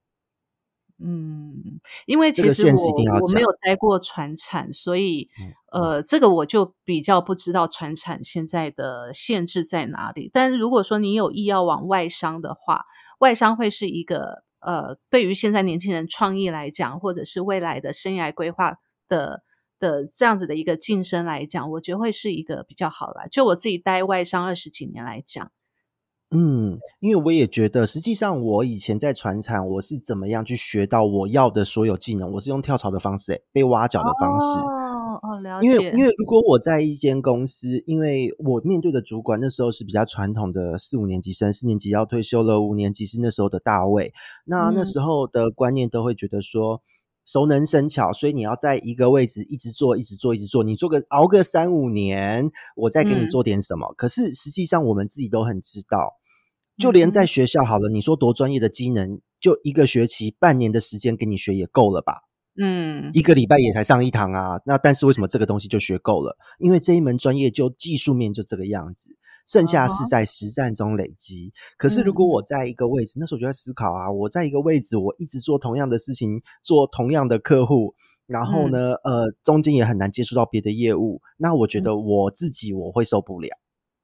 [1.05, 5.29] 嗯，因为其实我我没有待过船产，所以
[5.73, 10.31] 呃，这个我就比较不知道船产现在的限制在哪里。
[10.33, 12.85] 但是如果说你有意要往外商的话，
[13.19, 18.77] 外商会是一个呃，对于现在年轻人创意来讲，或者是未来的生涯规划
[19.09, 19.43] 的
[19.83, 23.29] 的这样子的一个晋升来讲，我觉得会是一个比较好的。
[23.31, 25.51] 就我自己待外商二十几年来讲，
[26.31, 34.61] 嗯，因为我也觉得，实际上我以前在船厂，我是怎么样去学到我要的所有技能，我是用跳槽的方式，被挖角的方式。
[34.61, 35.67] 哦哦，了解。
[35.67, 44.15] 因为因为如果我在一间公司，因为我面对的主管那时候是比较传统的四五年级生，四年级要退休了，五年级是那时候的大位。
[44.47, 46.81] 那那时候的观念都会觉得说，
[47.25, 50.65] 熟能生巧，所以你要在一个位置一直做，一直做，一直做。
[50.65, 53.95] 你做个熬个三五年，我再给你嗯做点什么。
[53.97, 56.15] 可是实际上，我们自己都很知道，
[56.77, 62.23] 就连在学校好了，你说多专业的技能，就一个学期、半年的时间给你学也够了吧？
[62.61, 64.61] 嗯一个礼拜也才上一堂啊。
[64.67, 66.37] 那但是为什么这个东西就学够了？
[66.59, 69.17] 因为这一门专业就技术面就这个样子，
[69.47, 71.53] 剩下是在实战中累积。
[71.77, 77.95] 可是如果我在一个位置，那时候我就在思考啊，我在一个位置，我一直做同样的事情，做同样的客户，
[78.27, 83.49] 然后呢，呃，中间也很难接触到别的业务，那我觉得我自己我会受不了。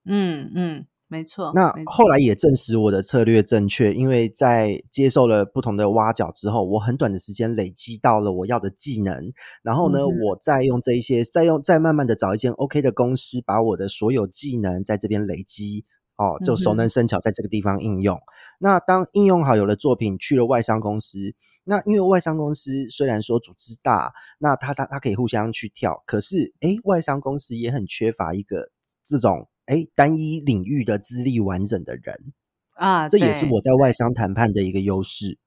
[0.05, 1.53] 嗯嗯，没错。
[1.55, 9.33] 那后来也证实我的策略正确，因为在接受了不同的挖角之后，我很短的时间累积到了我要的技能，
[9.63, 15.85] 然后呢，嗯我再用这一些，再用再慢慢的找一间 OK 的公司，把我的所有技能在这边累积。
[16.19, 18.19] 哦，就熟能生巧，在这个地方应用。
[18.59, 21.33] 那当应用好，有了作品，去了外商公司。
[21.63, 28.69] 那因为外商公司虽然说组织大，那它它它可以互相去跳，可是诶，外商公司也很缺乏一个
[29.05, 32.35] 这种诶单一领域的资历完整的人。
[32.75, 35.39] 啊，这也是我在外商谈判的一个优势。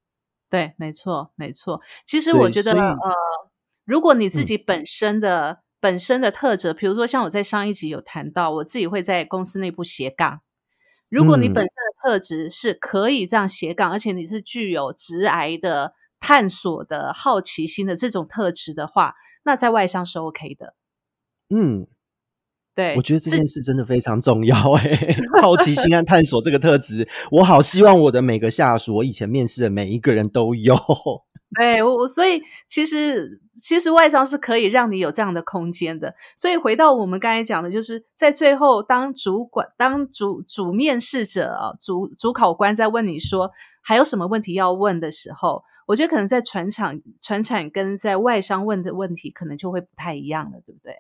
[0.49, 1.81] 对，没错，没错。
[2.05, 3.15] 其实我觉得，呃，
[3.85, 10.41] 如果你自嗯己本身的、本身的特质，比如说像我在上一集有谈到，我自己会在公司内部斜杠。
[11.07, 20.75] 如果你嗯本身的特质是可以这样斜杠，而且你是具有直癌的探索的好奇心的这种特质的话，那在外商是 OK 的。
[21.49, 21.87] 嗯，
[22.73, 30.75] 对，我觉得这件事真的非常重要诶、好奇心和探索这个特质，我好希望我的每个下属，我以前面试的每一个人都有。
[31.59, 36.15] 对我，我所以其实其实外商是可以让你有这样的空间的。
[36.37, 43.51] 所以回到我们刚才讲的，就是在最后，当主管、当主主面试者啊、主主考官在问你说
[43.81, 50.95] 还有什么问题要问的时候，我觉得可能在船厂、船产跟在外商问的问题，可能就会不太一样了，对不对？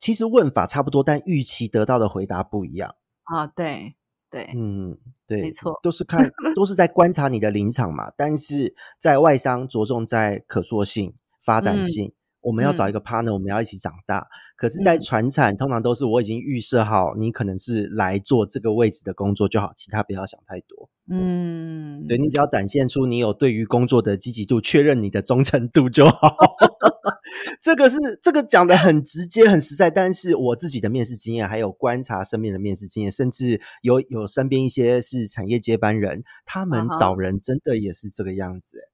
[0.00, 2.96] 其实问法差不多，但预期得到的回答不一样。
[3.22, 3.94] 啊，对
[4.28, 8.10] 对，嗯，对，没错都是看都是在 观察你的临场嘛。
[8.16, 12.12] 但是在外商着重在可塑性、发展嗯性。
[12.42, 14.26] 我们要找嗯一个 partner，、我们要一起长大。
[14.56, 20.88] 可是，在嗯船产，通常都是我已经预设好，你可能是来做这个位置的工作就好，其他不要想太多。
[21.10, 26.34] 嗯，对你只要展现出你有对于工作的积极度，确认你的忠诚度就好。
[27.62, 38.89] 这个是这个讲的很直接、很实在，但是我自己的面试经验，还有观察身边的面试经验，甚至有有身边一些是产业接班人，他们找人真的也是这个样子、欸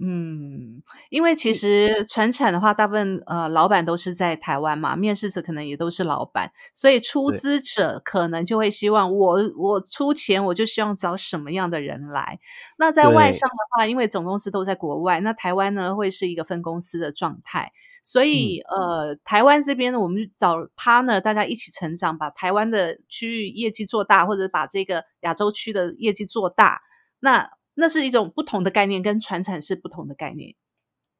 [0.00, 12.40] 嗯，因为其实船产的话，大部分呃老板都是在台湾嘛，面试者可能也都是老板，所以出对资者可能就会希望我我出钱，我就希望找什么样的人来。
[12.76, 17.72] 那在外商的话，因为总公司都在国外，那台湾呢会是一个分公司的状态。
[18.06, 26.82] 所以，呃，台湾这边呢，我们找 partner，大家一起成长，把台湾的区域业绩做大，或者把这个亚洲区的业绩做大。
[27.20, 30.54] 那那是一种不同的概念，跟传产是不同的概念。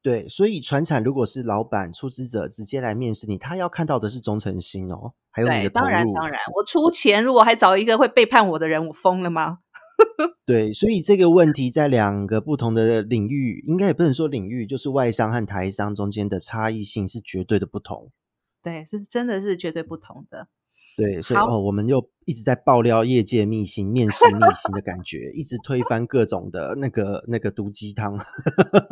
[0.01, 6.05] 对，所以船产如果是老板、出资者直接来面试你，他要看到的是忠诚心哦，还有你对，的投当然。
[6.13, 9.59] 当然，我出钱，如果还找一个会背叛我的人，我疯了吗？
[10.45, 18.11] 对，所以这个问题在两个不同的领域，应该也不能说领域，就是外商和台商中间的差异性是绝对的不同。
[18.61, 20.49] 对，是真的是绝对不同的。
[20.97, 28.17] 对，所以哦，我们又一直在爆料业界秘辛、面试秘辛的感觉，一直推翻各种的那个那个毒鸡汤。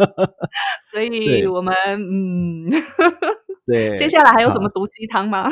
[0.92, 2.70] 所以我们嗯，
[3.66, 5.50] 对，接下来还有什么毒鸡汤吗？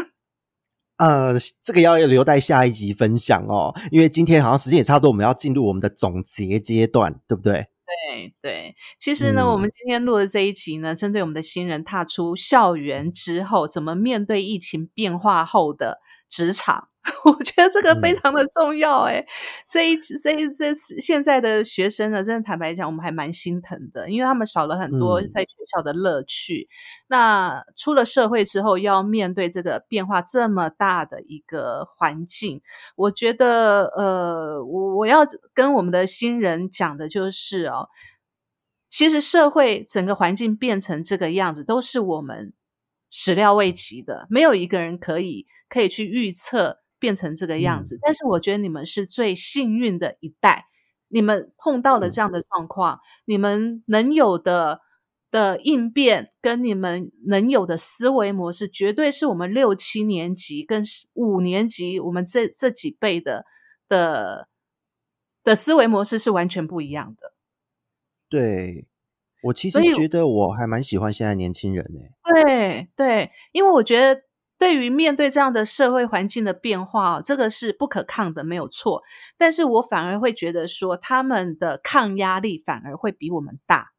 [0.97, 1.34] 呃，
[1.64, 7.68] 这个要留待下一集分享哦，因为今天好像时间也差不多，我们要进入我们的总结阶段，对不对？
[8.14, 15.99] 对对，其实呢，我们嗯今天录的这一集呢，针对我们的新人踏出校园之后，怎么面对疫情变化后的
[16.32, 16.88] 职场，
[17.26, 19.02] 我觉得这个非嗯常的重要。
[19.02, 19.24] 哎、
[19.68, 26.70] 这一这一这次现在的学生呢，真的坦白讲，我们还蛮心疼的，因为他们少了很多嗯在学校的乐趣。
[27.08, 32.62] 那出了社会之后，要面对这个变化这么大的一个环境，
[32.96, 37.90] 我觉得，呃，我我要跟我们的新人讲的就是哦，
[38.90, 42.54] 其实社会整个环境变成这个样子，都是我们
[43.12, 47.99] 始料未及的，没有一个人可以可以去预测变成这个样子。
[48.01, 50.66] 但是我觉得你们是最幸运的一代，
[51.09, 54.82] 你们碰到了这样的状况，你们能有的。
[55.32, 60.84] 的应变跟你们能有的思维模式，绝对是我们六七年级跟
[61.14, 63.45] 五年级我们这这几辈的
[63.88, 64.49] 的
[65.45, 67.34] 的思维模式是完全不一样的。
[68.28, 68.86] 对，
[69.44, 72.00] 我其实觉得我还蛮喜欢现在年轻人呢、
[72.46, 74.22] 对对，因为我觉得
[74.58, 79.02] 对于面对这样的社会环境的变化哦，这个是不可抗的，没有错。
[79.38, 83.94] 但是我反而会觉得说，他们的抗压力反而会比我们大。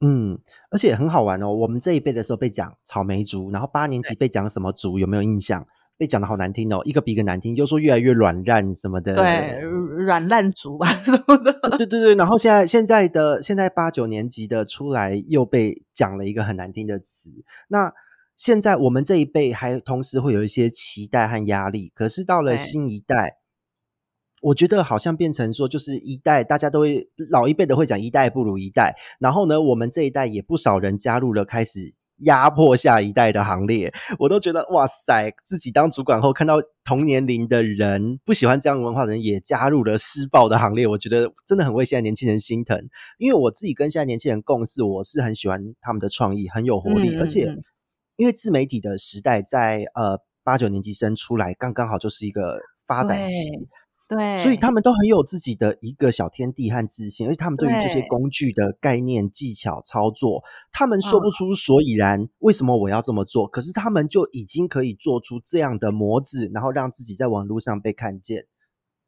[0.00, 0.38] 嗯，
[0.70, 1.50] 而且很好玩哦。
[1.50, 5.66] 我们这一辈的时候被讲草莓族，然后八年级被讲什么族，有没有印象？
[5.96, 9.14] 被讲的好难听哦，一个比一个难听，又说越来越软烂什么的。
[9.14, 11.52] 对，软烂族吧 什么的。
[11.78, 17.30] 对对对，然后现在现在的现在八九年级的出来又被讲了一个很难听的词。
[17.68, 17.92] 那
[18.36, 23.38] 现在我们这一辈还同时会有一些期待和压力，可是到了新一代，
[24.42, 31.94] 我觉得好像变成说，就是一代大家都会老一辈的会讲一代不如一代，然后呢，我们这一代也不少人加入了开始。
[32.18, 35.32] 压迫下一代的行列，我都觉得哇塞！
[35.42, 42.88] 自己当主管后，看到同年龄的人不喜欢这样文化的人也加入了施暴的行列，我觉得真的很为现在年轻人心疼。
[43.18, 47.62] 因为我自己跟现在年轻人共事，我是很喜欢他们的创意，很有活力，嗯嗯而且嗯
[48.16, 53.34] 因为自媒体的时代在呃八九年级生出来，刚刚好就是一个发展期。
[54.06, 63.46] 对，所以他们都很有自己的一个小天地和自信，而且他们对于这些工具的概念、技巧、操作，他们说不出所以然，为什么我要这么做？
[63.46, 68.44] 可是他们就已经可以做出这样的模子，然后让自己在网络上被看见。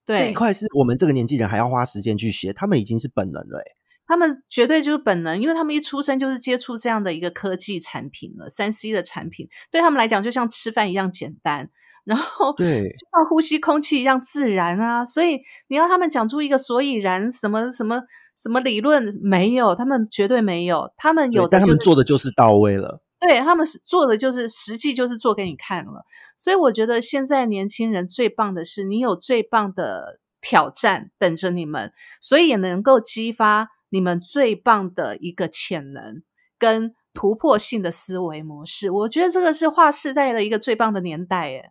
[0.07, 3.64] 对这一块是我们这个年纪人还要花时间去学，他们已经是本能了、欸。
[4.07, 11.70] 他们绝对就是本能，因为他们一出生就是接触这样的一个科技产品了，三 C 的产品对他们来讲就像吃饭一样简单，
[12.07, 15.04] 然后对就像呼吸空气一样自然啊。
[15.04, 15.38] 所以
[15.68, 18.00] 你要他们讲出一个所以然，什么什么
[18.34, 23.02] 什么理论没有，他们绝对没有，他们有的、就是，但他们做的就是到位了。
[23.18, 26.04] 对他们是做的就是实际就是做给你看了，
[26.36, 36.22] 所以我觉得现在年轻人最棒的是你有最棒的挑战等着你们，所以也能够激发你们最棒的一个潜能
[36.59, 38.90] 跟突破性的思维模式。
[38.90, 41.70] 我觉得这个是划时代的一个最棒的年代，耶。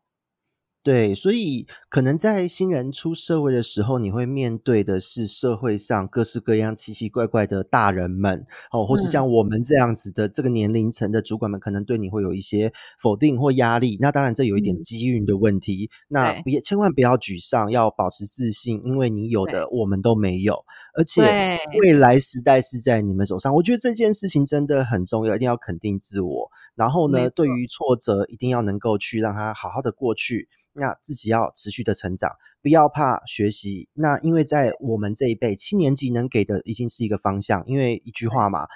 [0.86, 12.72] 对，所以可能在新人出社会的时候，你会面对的是社会上各式各样奇奇怪怪的大人们，哦，或是嗯像我们这样子的这个年龄层的主管们，可能对你会有一些
[13.02, 13.98] 否定或压力。
[14.00, 15.90] 那当然，这有一点嗯机运的问题。
[16.08, 20.64] 那对别千万不要沮丧，要保持自信，因为你有的我们都没有，
[20.98, 23.54] 而且未来时代是在你们手上。
[23.54, 26.50] 我觉得这件事情真的很重要，一定要肯定自我。
[26.76, 30.48] 然后呢，对于挫折，一定要能够去让它好好的过去。
[30.78, 32.32] 那自己要持续的成长，
[32.62, 33.88] 不要怕学习。
[33.94, 38.68] 那因为在我们这一辈七年级能给的已经是一个方向，因为一句话嘛，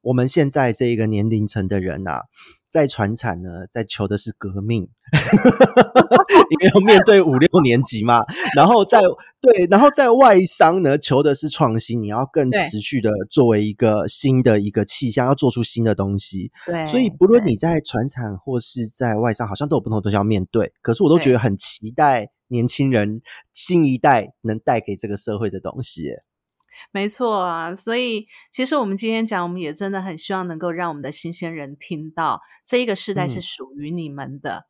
[0.00, 2.22] 我们现在这一个年龄层的人啊，
[2.70, 4.88] 在传产呢，在求的是革命，
[6.50, 8.20] 因为要面对五六年级嘛。
[8.54, 9.00] 然后在
[9.40, 16.52] 对，然后在外商呢，求的是创新，你要更持续的作为一个新的一个气象，要做出新的东西。
[16.64, 20.72] 对，所以不论你在传产或是在外商，好像都有不同的东西要面对。
[20.80, 23.20] 可是我都觉得很期待年轻人
[23.52, 26.22] 新一代能带给这个社会的东西耶。
[26.90, 34.66] 没错啊，所以其实我们今天讲，我们也真的很希望能够让我们的新鲜人听到，这一个时代是嗯属于你们的。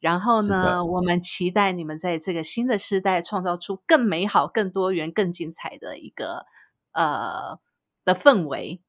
[0.00, 6.44] 然后呢，我们期待你们在这个新的时代创造出更美好、更多元、更精彩的一个
[6.92, 7.60] 呃
[8.04, 8.80] 的氛围。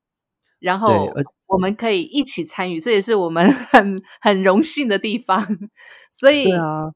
[0.57, 1.11] 然后
[1.45, 5.45] 我们可以一起参与，这也是我们 很很荣幸的地方。
[6.09, 6.93] 所以，啊，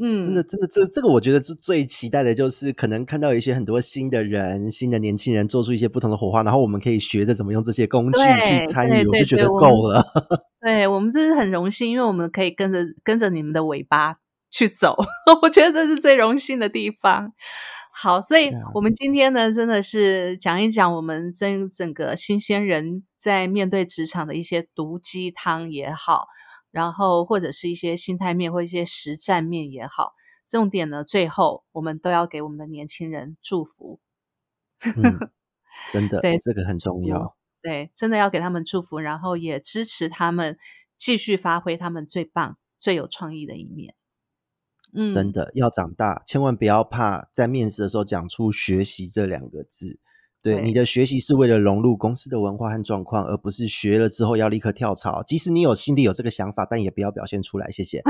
[0.00, 10.04] 嗯，真的，真的，这这个我觉得是最期待的，就是可能看到一些很多新的人、新的年轻人做出一些不同的火花，然后我们可以学着怎么用这些工具去参与，我就觉得够了。
[10.60, 14.16] 对我们真是很荣幸，因为我们可以跟着跟着你们的尾巴
[14.50, 14.96] 去走，
[15.42, 17.32] 我觉得这是最荣幸的地方。
[18.00, 26.26] 好，所以我们今天呢，真的是讲一讲我们整整个新鲜人在面对职场的一些毒鸡汤也好，
[26.70, 30.14] 然后或者是一些心态面或一些实战面也好，
[30.46, 34.00] 重点呢，最后我们都要给我们的年轻人祝福。
[34.84, 35.30] 嗯，
[35.92, 37.36] 真的，对这个很重要。
[37.60, 40.58] 对，真的要给他们祝福，然后也支持他们
[40.96, 43.94] 继续发挥他们最棒、最有创意的一面。
[44.92, 49.98] 嗯，真的要长大，千万不要怕在面试的时候讲出“学习”这两个字。
[50.42, 55.22] 对，对你的学习是为了融入公司的文化和状况，而不是学了之后要立刻跳槽。
[55.26, 57.70] 即使你有心里有这个想法，但也不要表现出来。
[57.70, 58.02] 谢谢。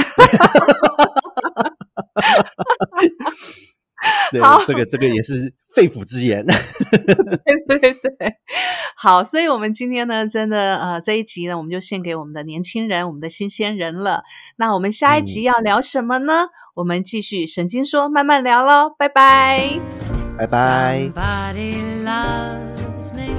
[4.30, 6.44] 对好，这个这个也是肺腑之言。
[6.46, 8.36] 对对对，
[8.96, 14.22] 好，所以我们今天呢，真的呃这一集呢，我们就献给我们的年轻人，我们的新鲜人了。
[14.56, 16.48] 那我们下一集要聊什么呢？
[16.76, 20.17] 我们继续神经说，慢慢聊喽，拜拜。
[20.38, 21.10] 拜拜。
[21.12, 21.72] Somebody
[22.04, 23.37] loves me.